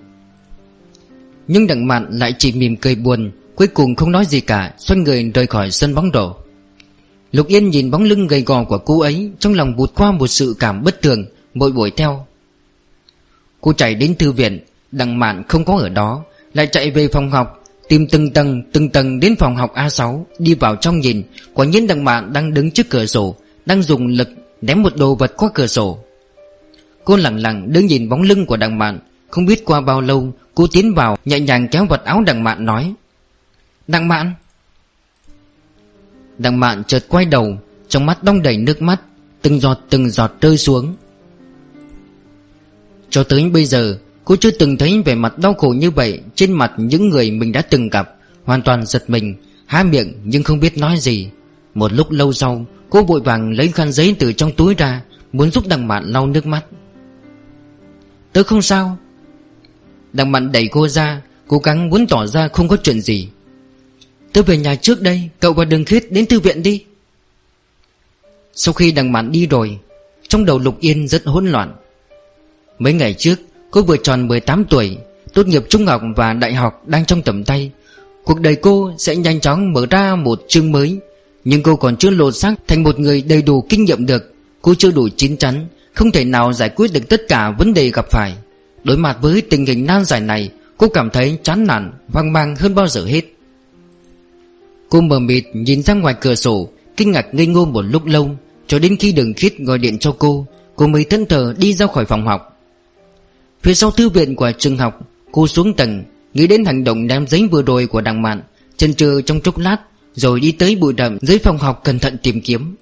[1.48, 5.00] Nhưng đặng mạn lại chỉ mỉm cười buồn, Cuối cùng không nói gì cả, Xoay
[5.00, 6.34] người rời khỏi sân bóng rổ
[7.32, 10.28] Lục Yên nhìn bóng lưng gầy gò của cô ấy, Trong lòng bụt qua một
[10.28, 12.26] sự cảm bất thường, Bội bội theo.
[13.62, 14.60] Cô chạy đến thư viện
[14.92, 16.24] đặng mạn không có ở đó,
[16.54, 20.54] Lại chạy về phòng học, Tìm từng tầng từng tầng đến phòng học A6 Đi
[20.54, 21.24] vào trong nhìn,
[21.54, 23.36] Quả nhiên đặng mạn đang đứng trước cửa sổ,
[23.66, 24.30] Đang dùng lực
[24.62, 26.00] ném một đồ vật qua cửa sổ.
[27.08, 29.00] Cô lặng lặng đứng nhìn bóng lưng của đằng mạn
[29.30, 32.66] Không biết qua bao lâu, Cô tiến vào, nhẹ nhàng kéo vật áo đằng mạn
[32.66, 32.94] nói,
[33.88, 34.34] Đằng mạn
[36.38, 39.02] Đằng mạn chợt quay đầu, Trong mắt đong đầy nước mắt,
[39.42, 40.96] Từng giọt từng giọt rơi xuống.
[43.10, 46.52] Cho tới bây giờ, Cô chưa từng thấy vẻ mặt đau khổ như vậy Trên
[46.52, 48.16] mặt những người mình đã từng gặp.
[48.44, 49.36] Hoàn toàn giật mình,
[49.66, 51.30] Há miệng nhưng không biết nói gì.
[51.74, 55.02] Một lúc lâu sau, Cô vội vàng lấy khăn giấy từ trong túi ra,
[55.34, 56.66] Muốn giúp đằng mạn lau nước mắt.
[58.38, 58.98] Tớ không sao.
[60.14, 63.28] Đằng mặn đẩy cô ra, Cố gắng muốn tỏ ra không có chuyện gì.
[64.34, 66.84] Tớ về nhà trước đây, Cậu và đường khít đến thư viện đi.
[68.54, 69.80] Sau khi đằng mặn đi rồi,
[70.28, 71.74] Trong đầu Lục Yên rất hỗn loạn.
[72.80, 73.36] Mấy ngày trước,
[73.72, 74.98] Cô vừa tròn 18 tuổi,
[75.34, 77.72] Tốt nghiệp trung học và đại học đang trong tầm tay.
[78.24, 81.00] Cuộc đời cô sẽ nhanh chóng mở ra một chương mới,
[81.44, 84.34] Nhưng cô còn chưa lột xác thành một người đầy đủ kinh nghiệm được.
[84.62, 85.68] Cô chưa đủ chín chắn
[85.98, 88.34] không thể nào giải quyết được tất cả vấn đề gặp phải.
[88.84, 92.56] Đối mặt với tình hình nan giải này Cô cảm thấy chán nản, hoang mang
[92.56, 93.22] hơn bao giờ hết.
[94.90, 98.30] Cô mờ mịt nhìn ra ngoài cửa sổ Kinh ngạc ngây ngô một lúc lâu
[98.68, 101.88] Cho đến khi đường khít gọi điện cho cô Cô mới thân thờ đi ra
[101.88, 102.60] khỏi phòng học.
[103.64, 105.00] Phía sau thư viện của trường học
[105.32, 108.42] Cô xuống tầng Nghĩ đến hành động đem giấy vừa rồi của đằng mạn
[108.78, 109.78] Chân chừ trong chốc lát
[110.16, 112.76] Rồi đi tới bụi đậm dưới phòng học cẩn thận tìm kiếm.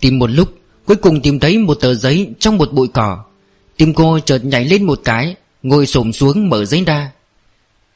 [0.00, 0.61] Tìm một lúc
[0.92, 3.24] Cuối cùng tìm thấy một tờ giấy trong một bụi cỏ.
[3.76, 7.12] Tim cô chợt nhảy lên một cái, Ngồi xổm xuống mở giấy ra.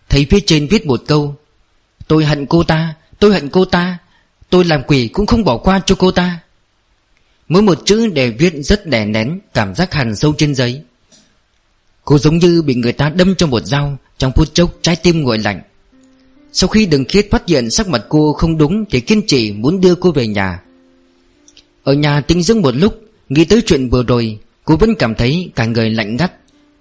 [0.08, 1.34] Thấy phía trên viết một câu,
[2.08, 3.98] Tôi hận cô ta, Tôi hận cô ta,
[4.50, 6.38] Tôi làm quỷ cũng không bỏ qua cho cô ta.
[7.48, 10.82] Mỗi một chữ đều viết rất đè nén Cảm giác hằn sâu trên giấy.
[12.04, 15.22] Cô giống như bị người ta đâm cho một dao Trong phút chốc trái tim
[15.22, 15.60] nguội lạnh.
[16.52, 19.80] Sau khi đừng khiết phát hiện sắc mặt cô không đúng Thì kiên trì muốn
[19.80, 20.60] đưa cô về nhà.
[21.86, 25.50] Ở nhà tính dưỡng một lúc, Nghĩ tới chuyện vừa rồi, Cô vẫn cảm thấy
[25.54, 26.32] cả người lạnh ngắt.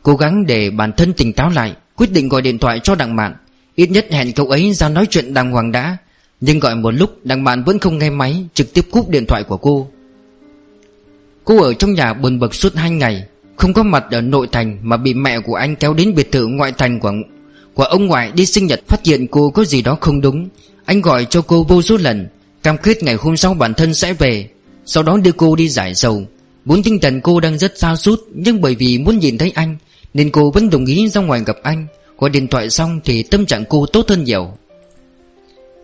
[0.04, 3.16] Cố gắng để bản thân tỉnh táo lại, Quyết định gọi điện thoại cho đặng
[3.16, 3.36] mạn
[3.76, 5.98] Ít nhất hẹn cậu ấy ra nói chuyện đàng hoàng đã.
[6.42, 9.44] Nhưng gọi một lúc đặng mạn vẫn không nghe máy, Trực tiếp cúp điện thoại
[9.44, 9.88] của cô.
[11.44, 13.24] Cô ở trong nhà buồn bực suốt hai ngày,
[13.56, 16.48] Không có mặt ở nội thành Mà bị mẹ của anh kéo đến biệt thự
[16.48, 17.14] ngoại thành của
[17.74, 18.82] của ông ngoại đi sinh nhật.
[18.88, 20.50] Phát hiện cô có gì đó không đúng,
[20.86, 22.28] Anh gọi cho cô vô số lần,
[22.64, 24.50] Cam kết ngày hôm sau bản thân sẽ về.
[24.86, 26.24] Sau đó đưa cô đi giải sầu.
[26.66, 29.78] Vốn tinh thần cô đang rất xa sút, Nhưng bởi vì muốn nhìn thấy anh,
[30.14, 31.88] Nên cô vẫn đồng ý ra ngoài gặp anh.
[32.18, 34.52] Gọi điện thoại xong thì tâm trạng cô tốt hơn nhiều.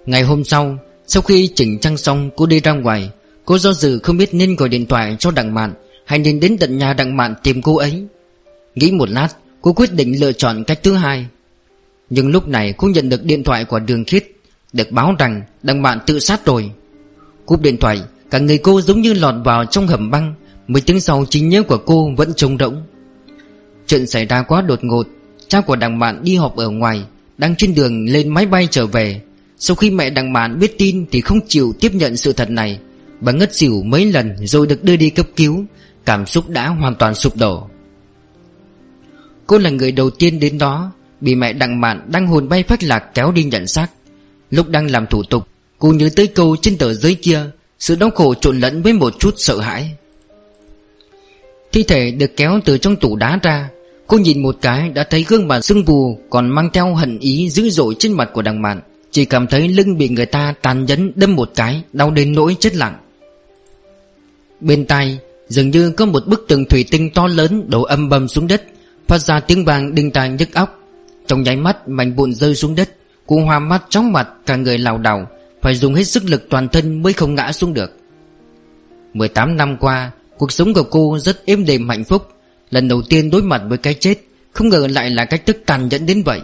[0.05, 0.77] Ngày hôm sau
[1.07, 3.09] Sau khi chỉnh trang xong, cô đi ra ngoài.
[3.45, 5.73] Cô do dự không biết nên gọi điện thoại cho Đặng Mạn
[6.05, 8.05] Hay nên đến tận nhà Đặng Mạn tìm cô ấy.
[8.75, 9.27] Nghĩ một lát,
[9.61, 11.25] Cô quyết định lựa chọn cách thứ hai.
[12.09, 14.31] Nhưng lúc này cô nhận được điện thoại của Đường Khiết,
[14.73, 16.71] Được báo rằng Đặng Mạn tự sát rồi.
[17.45, 20.33] Cúp điện thoại Cả người cô giống như lọt vào trong hầm băng,
[20.67, 22.83] Mấy tiếng sau trí nhớ của cô vẫn trống rỗng.
[23.87, 25.07] Chuyện xảy ra quá đột ngột,
[25.47, 27.03] Cha của đằng bạn đi họp ở ngoài,
[27.37, 29.21] Đang trên đường lên máy bay trở về.
[29.57, 32.79] Sau khi mẹ đằng bạn biết tin Thì không chịu tiếp nhận sự thật này.
[33.21, 35.65] Bà ngất xỉu mấy lần rồi được đưa đi cấp cứu,
[36.05, 37.67] Cảm xúc đã hoàn toàn sụp đổ.
[39.47, 42.83] Cô là người đầu tiên đến đó, Bị mẹ đằng Mạn đang hồn bay phách
[42.83, 43.87] lạc kéo đi nhận xác.
[44.51, 45.47] Lúc đang làm thủ tục,
[45.79, 47.51] Cô nhớ tới câu trên tờ giấy kia
[47.81, 49.91] sự đau khổ trộn lẫn với một chút sợ hãi.
[51.71, 53.69] Thi thể được kéo từ trong tủ đá ra.
[54.07, 57.49] Cô nhìn một cái đã thấy gương mặt sưng vù Còn mang theo hận ý
[57.49, 60.85] dữ dội trên mặt của đằng mạn Chỉ cảm thấy lưng bị người ta tàn
[60.85, 62.97] nhẫn đâm một cái, Đau đến nỗi chết lặng.
[64.59, 65.17] Bên tai,
[65.49, 68.63] dường như có một bức tường thủy tinh to lớn đổ âm bầm xuống đất,
[69.07, 70.79] Phát ra tiếng vàng đinh tai nhức óc.
[71.27, 72.89] Trong nháy mắt, mảnh vụn rơi xuống đất
[73.25, 75.27] Cô hoa mắt chóng mặt, cả người lảo đảo.
[75.61, 77.97] Phải dùng hết sức lực toàn thân mới không ngã xuống được.
[79.13, 82.27] 18 năm qua, Cuộc sống của cô rất êm đềm hạnh phúc.
[82.71, 84.15] Lần đầu tiên đối mặt với cái chết,
[84.51, 86.41] Không ngờ lại là cách thức tàn nhẫn đến vậy.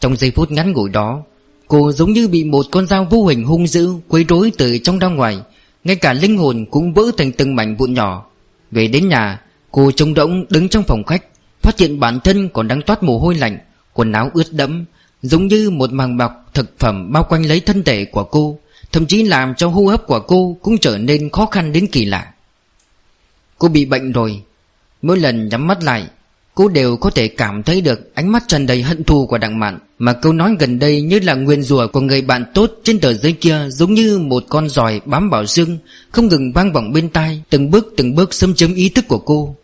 [0.00, 1.22] Trong giây phút ngắn ngủi đó,
[1.68, 4.98] Cô giống như bị một con dao vô hình hung dữ Quấy rối từ trong
[4.98, 5.38] ra ngoài.
[5.84, 8.26] Ngay cả linh hồn cũng vỡ thành từng mảnh vụn nhỏ.
[8.70, 9.40] Về đến nhà,
[9.70, 11.24] Cô trông rỗng đứng trong phòng khách,
[11.62, 13.58] Phát hiện bản thân còn đang toát mồ hôi lạnh,
[13.92, 14.84] Quần áo ướt đẫm
[15.22, 18.58] Giống như một màng bọc thực phẩm bao quanh lấy thân thể của cô,
[18.92, 22.04] Thậm chí làm cho hô hấp của cô cũng trở nên khó khăn đến kỳ
[22.04, 22.32] lạ.
[23.58, 24.42] Cô bị bệnh rồi.
[25.02, 26.06] Mỗi lần nhắm mắt lại,
[26.54, 29.58] Cô đều có thể cảm thấy được ánh mắt tràn đầy hận thù của đặng
[29.58, 33.00] mạn, Mà câu nói gần đây như là nguyên rùa của người bạn tốt trên
[33.00, 35.78] tờ giấy kia Giống như một con giòi bám vào xương,
[36.10, 39.18] Không ngừng vang vọng bên tai Từng bước từng bước xâm chiếm ý thức của
[39.18, 39.56] cô.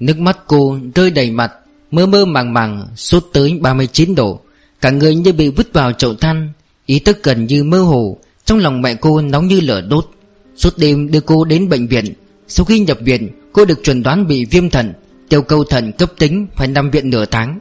[0.00, 1.52] Nước mắt cô rơi đầy mặt
[1.90, 4.40] Mơ mơ màng màng, Sốt tới 39 độ.
[4.80, 6.52] Cả người như bị vứt vào chậu than.
[6.86, 10.10] Ý thức gần như mơ hồ, Trong lòng mẹ cô nóng như lửa đốt.
[10.56, 12.14] Suốt đêm đưa cô đến bệnh viện.
[12.48, 14.92] Sau khi nhập viện, Cô được chuẩn đoán bị viêm thận
[15.28, 17.58] Tiêu cầu thận cấp tính Phải nằm viện nửa tháng.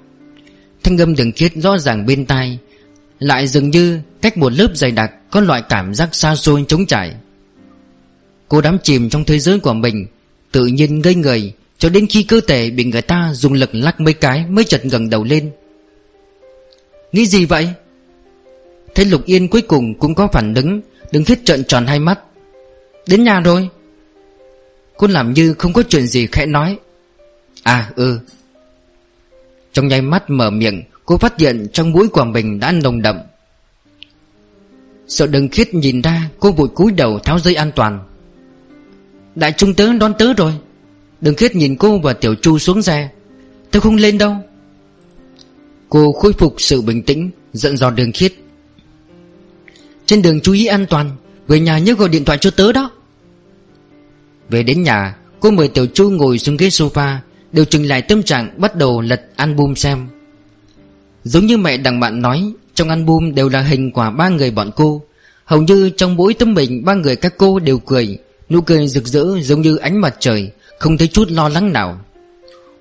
[0.83, 2.59] Thanh âm đường khiết rõ ràng bên tai.
[3.19, 6.85] Lại dường như cách một lớp dày đặc Có loại cảm giác xa xôi trống
[6.85, 7.15] trải.
[8.47, 10.05] Cô đắm chìm trong thế giới của mình,
[10.51, 13.99] Tự nhiên ngây người cho đến khi cơ thể bị người ta dùng lực lắc
[13.99, 15.51] mấy cái Mới chợt gần đầu lên.
[17.11, 17.69] Nghĩ gì vậy?
[18.95, 22.19] Thấy Lục Yên cuối cùng cũng có phản ứng Đừng hết trợn tròn hai mắt.
[23.07, 23.69] Đến nhà rồi.
[24.97, 26.77] Cô làm như không có chuyện gì khẽ nói.
[27.63, 28.19] À ừ.
[29.73, 33.19] Trong nháy mắt mở miệng, Cô phát hiện trong mũi của mình đã nồng đậm.
[35.07, 37.99] Sợ đừng khiết nhìn ra Cô vội cúi đầu tháo dây an toàn.
[39.35, 40.53] Đại trung tớ đón tớ rồi.
[41.21, 43.09] Đừng khiết nhìn cô và tiểu chu xuống xe.
[43.71, 44.35] Tôi không lên đâu.
[45.89, 48.33] Cô khôi phục sự bình tĩnh, Giận dò đường khiết
[50.05, 51.11] Trên đường chú ý an toàn
[51.47, 52.91] Về nhà nhớ gọi điện thoại cho tớ đó.
[54.49, 57.15] Về đến nhà, Cô mời Tiểu Chu ngồi xuống ghế sofa,
[57.51, 60.07] Điều chỉnh lại tâm trạng, bắt đầu lật album xem.
[61.23, 64.71] Giống như mẹ đằng bạn nói, Trong album đều là hình của ba người bọn
[64.75, 65.03] cô.
[65.45, 68.17] Hầu như trong mỗi tấm bình, Ba người các cô đều cười,
[68.49, 71.99] Nụ cười rực rỡ giống như ánh mặt trời không thấy chút lo lắng nào.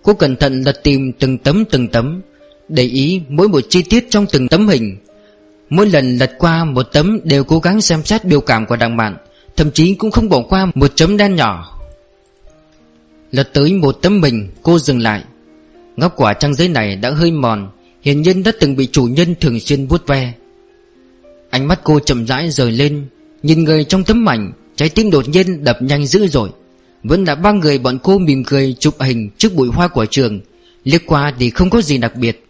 [0.02, 2.22] Cô cẩn thận lật tìm từng tấm từng tấm,
[2.68, 4.96] Để ý mỗi một chi tiết trong từng tấm hình.
[5.70, 8.96] Mỗi lần lật qua một tấm đều cố gắng xem xét biểu cảm của đằng
[8.96, 9.16] bạn,
[9.56, 11.78] Thậm chí cũng không bỏ qua một chấm đen nhỏ.
[13.32, 15.22] Lật tới một tấm mình, Cô dừng lại.
[15.96, 17.68] Ngóc quả trang giấy này đã hơi mòn,
[18.02, 20.32] Hiển nhiên đã từng bị chủ nhân thường xuyên vuốt ve.
[21.50, 23.06] Ánh mắt cô chậm rãi rời lên,
[23.42, 26.50] Nhìn người trong tấm ảnh Trái tim đột nhiên đập nhanh dữ dội.
[27.08, 30.40] Vẫn là ba người bọn cô mỉm cười chụp hình trước bụi hoa của trường.
[30.84, 32.46] Liếc qua thì không có gì đặc biệt.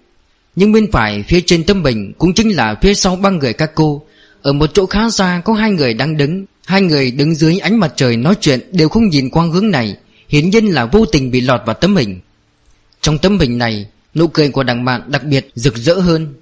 [0.56, 3.70] Nhưng bên phải, phía trên tấm bình Cũng chính là phía sau ba người các
[3.74, 4.02] cô.
[4.42, 6.44] Ở một chỗ khá xa có hai người đang đứng.
[6.64, 9.96] Hai người đứng dưới ánh mặt trời nói chuyện đều không nhìn quang hướng này.
[10.28, 12.20] Hiển nhiên là vô tình bị lọt vào tấm hình.
[13.00, 16.34] Trong tấm hình này, Nụ cười của đằng bạn đặc biệt rực rỡ hơn.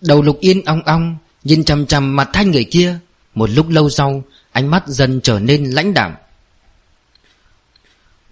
[0.00, 2.98] Đầu lục yên ong ong, Nhìn chằm chằm mặt hai người kia.
[3.34, 6.14] Một lúc lâu sau Ánh mắt dần trở nên lãnh đạm.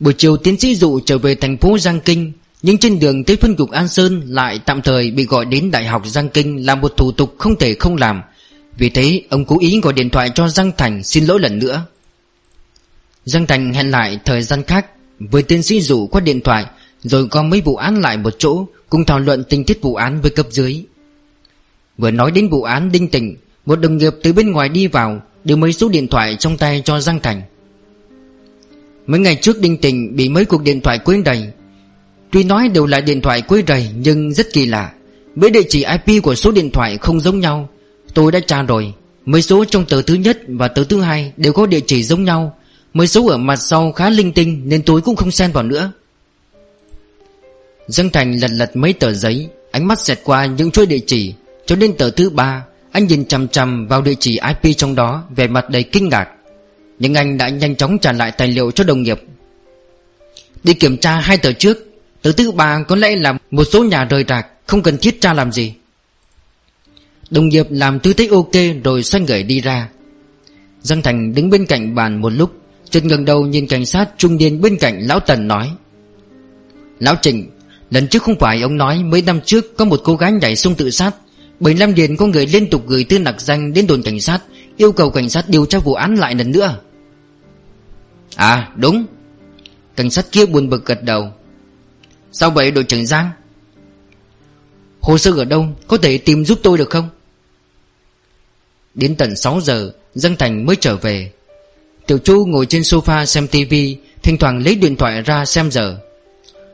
[0.01, 3.37] Buổi chiều tiến sĩ dụ trở về thành phố Giang Kinh, Nhưng trên đường tới
[3.37, 6.81] phân cục An Sơn Lại tạm thời bị gọi đến Đại học Giang Kinh Làm
[6.81, 8.23] một thủ tục không thể không làm.
[8.77, 11.83] Vì thế, ông cố ý gọi điện thoại cho Giang Thành xin lỗi lần nữa.
[13.25, 14.87] Giang Thành hẹn lại thời gian khác,
[15.19, 16.65] Với tiến sĩ dụ qua điện thoại,
[17.03, 20.21] Rồi gom mấy vụ án lại một chỗ, Cùng thảo luận tình tiết vụ án
[20.21, 20.85] với cấp dưới.
[21.99, 25.23] Vừa nói đến vụ án đinh tỉnh Một đồng nghiệp từ bên ngoài đi vào
[25.49, 27.43] Đưa mấy số điện thoại trong tay cho Giang Thành.
[29.07, 31.43] Mấy ngày trước Đinh Tình bị mấy cuộc điện thoại quấy đầy
[32.33, 34.93] Tuy nói đều là điện thoại quấy đầy Nhưng rất kỳ lạ.
[35.35, 37.69] Mấy địa chỉ IP của số điện thoại không giống nhau.
[38.15, 38.93] Tôi đã tra rồi.
[39.25, 42.25] Mấy số trong tờ thứ nhất và tờ thứ hai Đều có địa chỉ giống
[42.25, 42.59] nhau.
[42.95, 45.93] Mấy số ở mặt sau khá linh tinh Nên tôi cũng không xen vào nữa.
[47.87, 51.35] Giang Thành lật lật mấy tờ giấy, Ánh mắt xẹt qua những chuỗi địa chỉ,
[51.67, 52.65] Cho đến tờ thứ ba.
[52.93, 56.29] Anh nhìn chằm chằm vào địa chỉ IP trong đó Về mặt đầy kinh ngạc.
[56.99, 59.23] Nhưng anh đã nhanh chóng trả lại tài liệu cho đồng nghiệp.
[60.65, 61.85] Đi kiểm tra hai tờ trước,
[62.23, 65.35] Tờ thứ ba có lẽ là một số nhà rời rạc, Không cần thiết tra
[65.35, 65.75] làm gì.
[67.31, 69.89] Đồng nghiệp làm tư thế ok Rồi xoay người đi ra.
[70.83, 72.53] Giang Thành đứng bên cạnh bàn một lúc,
[72.91, 75.71] Chợt ngẩng đầu nhìn cảnh sát trung niên bên cạnh Lão Tần nói.
[76.99, 77.51] Lão Trịnh
[77.91, 80.75] Lần trước không phải ông nói mấy năm trước Có một cô gái nhảy sông
[80.75, 81.15] tự sát
[81.61, 84.43] 75 điện có người liên tục gửi tin nặc danh đến đồn cảnh sát,
[84.79, 86.79] Yêu cầu cảnh sát điều tra vụ án lại lần nữa.
[88.37, 89.07] À đúng.
[89.97, 91.33] Cảnh sát kia buồn bực gật đầu.
[92.33, 93.31] Sao vậy, đội trưởng Giang?
[95.01, 95.67] Hồ sơ ở đâu?
[95.87, 97.09] Có thể tìm giúp tôi được không?
[98.95, 101.33] Đến tận 6 giờ, Giang Thành mới trở về.
[102.07, 105.99] Tiểu Chu ngồi trên sofa xem tivi Thỉnh thoảng lấy điện thoại ra xem giờ.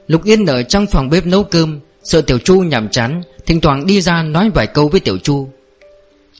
[0.07, 3.87] Lục Yên ở trong phòng bếp nấu cơm Sợ Tiểu Chu nhàm chán, Thỉnh thoảng
[3.87, 5.49] đi ra nói vài câu với Tiểu Chu.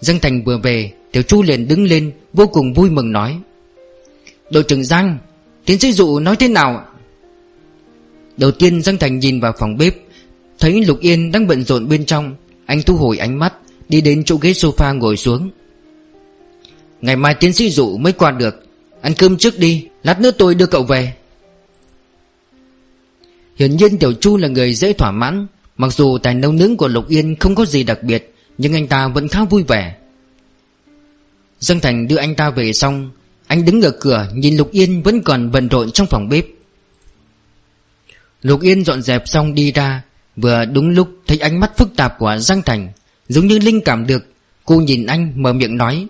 [0.01, 3.39] Giang Thành vừa về, Tiểu Chu liền đứng lên, Vô cùng vui mừng nói,
[4.51, 5.19] Đội trưởng Giang,
[5.65, 6.87] Tiến sĩ dụ nói thế nào
[8.37, 9.95] Đầu tiên Giang Thành nhìn vào phòng bếp,
[10.59, 12.37] Thấy Lục Yên đang bận rộn bên trong,
[12.67, 13.55] Anh thu hồi ánh mắt,
[13.89, 15.51] Đi đến chỗ ghế sofa ngồi xuống.
[17.01, 18.67] Ngày mai tiến sĩ dụ mới qua được,
[19.01, 21.13] Ăn cơm trước đi, Lát nữa tôi đưa cậu về.
[23.57, 25.47] Hiển nhiên Tiểu Chu là người dễ thỏa mãn
[25.77, 28.87] Mặc dù tài nấu nướng của Lục Yên không có gì đặc biệt, Nhưng anh
[28.87, 29.97] ta vẫn khá vui vẻ.
[31.61, 33.11] Dương Thành đưa anh ta về xong,
[33.47, 36.47] Anh đứng ở cửa nhìn Lục Yên vẫn còn bận rộn trong phòng bếp.
[38.43, 40.03] Lục Yên dọn dẹp xong đi ra,
[40.37, 42.89] Vừa đúng lúc thấy ánh mắt phức tạp của Giang Thành,
[43.29, 44.27] Giống như linh cảm được,
[44.65, 46.07] Cô nhìn anh mở miệng nói.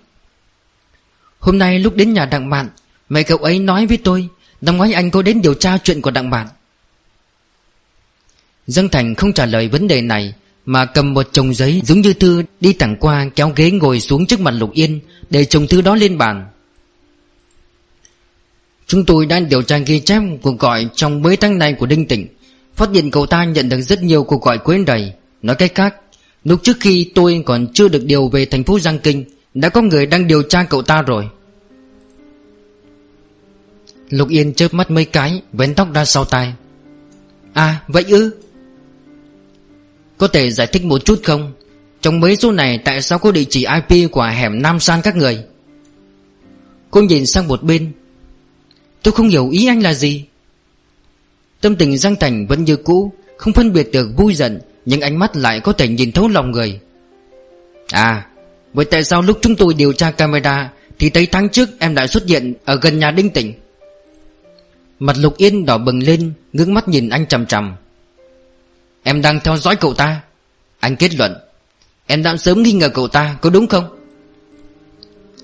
[1.38, 2.68] Hôm nay lúc đến nhà Đặng Mạn,
[3.08, 4.28] Mẹ cậu ấy nói với tôi,
[4.60, 6.48] Năm ngoái anh có đến điều tra chuyện của Đặng Mạn.
[8.66, 10.34] Dương Thành không trả lời vấn đề này,
[10.66, 14.26] Mà cầm một chồng giấy giống như thư Đi thẳng qua kéo ghế ngồi xuống
[14.26, 15.00] trước mặt Lục Yên
[15.30, 16.46] Để chồng thư đó lên bàn.
[18.86, 22.06] Chúng tôi đang điều tra ghi chép cuộc gọi trong mấy tháng này của Đinh
[22.06, 22.26] Tịnh.
[22.74, 25.12] Phát hiện cậu ta nhận được rất nhiều cuộc gọi quên đầy
[25.42, 25.94] Nói cách khác,
[26.44, 29.82] Lúc trước khi tôi còn chưa được điều về thành phố Giang Kinh, Đã có
[29.82, 31.28] người đang điều tra cậu ta rồi.
[34.10, 36.54] Lục Yên chớp mắt mấy cái Vén tóc ra sau tai.
[37.52, 38.43] À vậy ư?
[40.18, 41.52] Có thể giải thích một chút không?
[42.00, 45.16] Trong mấy số này, tại sao có địa chỉ IP của hẻm Nam San các
[45.16, 45.44] người?
[46.90, 47.92] Cô nhìn sang một bên.
[49.02, 50.24] Tôi không hiểu ý anh là gì.
[51.60, 55.18] Tâm tình Giang Thành vẫn như cũ, Không phân biệt được vui giận, Nhưng ánh
[55.18, 56.80] mắt lại có thể nhìn thấu lòng người.
[57.90, 58.26] À
[58.74, 62.06] Vậy tại sao lúc chúng tôi điều tra camera, Thì thấy tháng trước em đã
[62.06, 63.52] xuất hiện Ở gần nhà Đinh Tỉnh
[64.98, 67.76] Mặt Lục Yên đỏ bừng lên, Ngước mắt nhìn anh chằm chằm.
[69.04, 70.20] Em đang theo dõi cậu ta.
[70.80, 71.34] Anh kết luận,
[72.06, 73.84] Em đã sớm nghi ngờ cậu ta, có đúng không?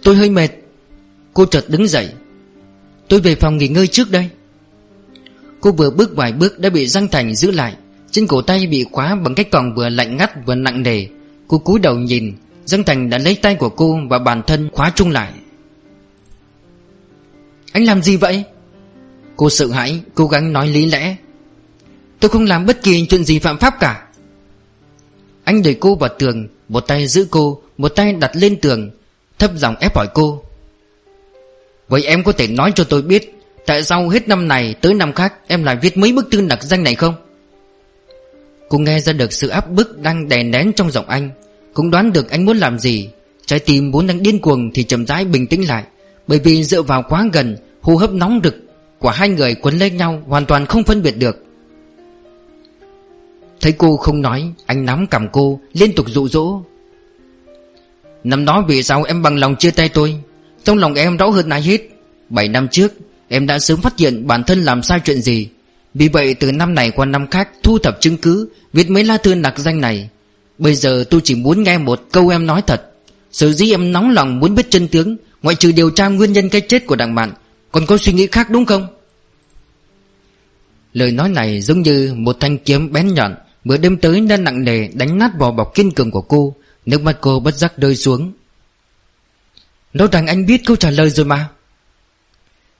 [0.02, 0.48] Tôi hơi mệt.
[1.34, 2.12] Cô chợt đứng dậy.
[3.08, 4.28] Tôi về phòng nghỉ ngơi trước đây.
[5.60, 7.76] Cô vừa bước vài bước đã bị Giang Thành giữ lại.
[8.10, 11.06] Trên cổ tay bị khóa bằng cách còn vừa lạnh ngắt vừa nặng nề.
[11.48, 12.32] Cô cúi đầu nhìn
[12.64, 15.32] Giang Thành đã lấy tay của cô và bản thân khóa chung lại.
[17.72, 18.44] Anh làm gì vậy?
[19.36, 21.16] Cô sợ hãi, cố gắng nói lý lẽ.
[22.20, 24.06] Tôi không làm bất kỳ chuyện gì phạm pháp cả.
[25.44, 28.90] Anh đẩy cô vào tường, Một tay giữ cô, Một tay đặt lên tường,
[29.38, 30.42] Thấp giọng ép hỏi cô.
[31.88, 35.12] Vậy em có thể nói cho tôi biết, Tại sao hết năm này tới năm
[35.12, 37.14] khác Em lại viết mấy bức thư đặc danh này không?
[38.68, 41.30] Cô nghe ra được sự áp bức Đang đè nén trong giọng anh,
[41.74, 43.10] Cũng đoán được anh muốn làm gì.
[43.46, 45.84] Trái tim vốn đang điên cuồng thì chậm rãi bình tĩnh lại,
[46.26, 48.56] Bởi vì dựa vào quá gần, Hô hấp nóng rực
[48.98, 51.39] Của hai người quấn lên nhau Hoàn toàn không phân biệt được.
[53.60, 56.62] Thấy cô không nói, Anh nắm cầm cô, Liên tục dụ dỗ.
[58.24, 60.16] Năm đó vì sao em bằng lòng chia tay tôi?
[60.64, 61.80] Trong lòng em rõ hơn ai hết.
[62.28, 62.92] Bảy năm trước,
[63.28, 65.48] Em đã sớm phát hiện bản thân làm sai chuyện gì.
[65.94, 69.16] Vì vậy, từ năm này qua năm khác, Thu thập chứng cứ, Viết mấy lá
[69.16, 70.08] thư nặc danh này.
[70.58, 72.82] Bây giờ tôi chỉ muốn nghe một câu em nói thật.
[73.32, 76.48] Sở dĩ em nóng lòng muốn biết chân tướng, Ngoại trừ điều tra nguyên nhân
[76.48, 77.32] cái chết của đặng bạn,
[77.72, 78.86] Còn có suy nghĩ khác đúng không?
[80.92, 83.34] Lời nói này giống như một thanh kiếm bén nhọn
[83.64, 86.54] Bữa đêm tới đã nặng nề đánh nát vỏ bọc kiên cường của cô,
[86.86, 88.32] Nước mắt cô bất giác rơi xuống.
[89.92, 91.48] Nói rằng anh biết câu trả lời rồi mà.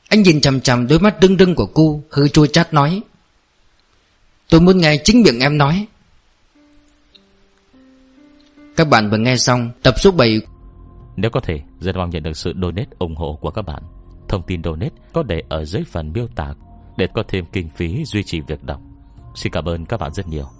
[0.09, 3.03] Anh nhìn chằm chằm đôi mắt đưng đưng của cô, Hơi chua chát nói.
[4.49, 5.87] Tôi muốn nghe chính miệng em nói.
[8.76, 10.41] Các bạn vừa nghe xong tập số 7
[11.16, 13.83] Nếu có thể, Rất mong nhận được sự donate ủng hộ của các bạn.
[14.28, 16.55] Thông tin donate có để ở dưới phần miêu tả
[16.97, 18.81] Để có thêm kinh phí duy trì việc đọc.
[19.35, 20.60] Xin cảm ơn các bạn rất nhiều.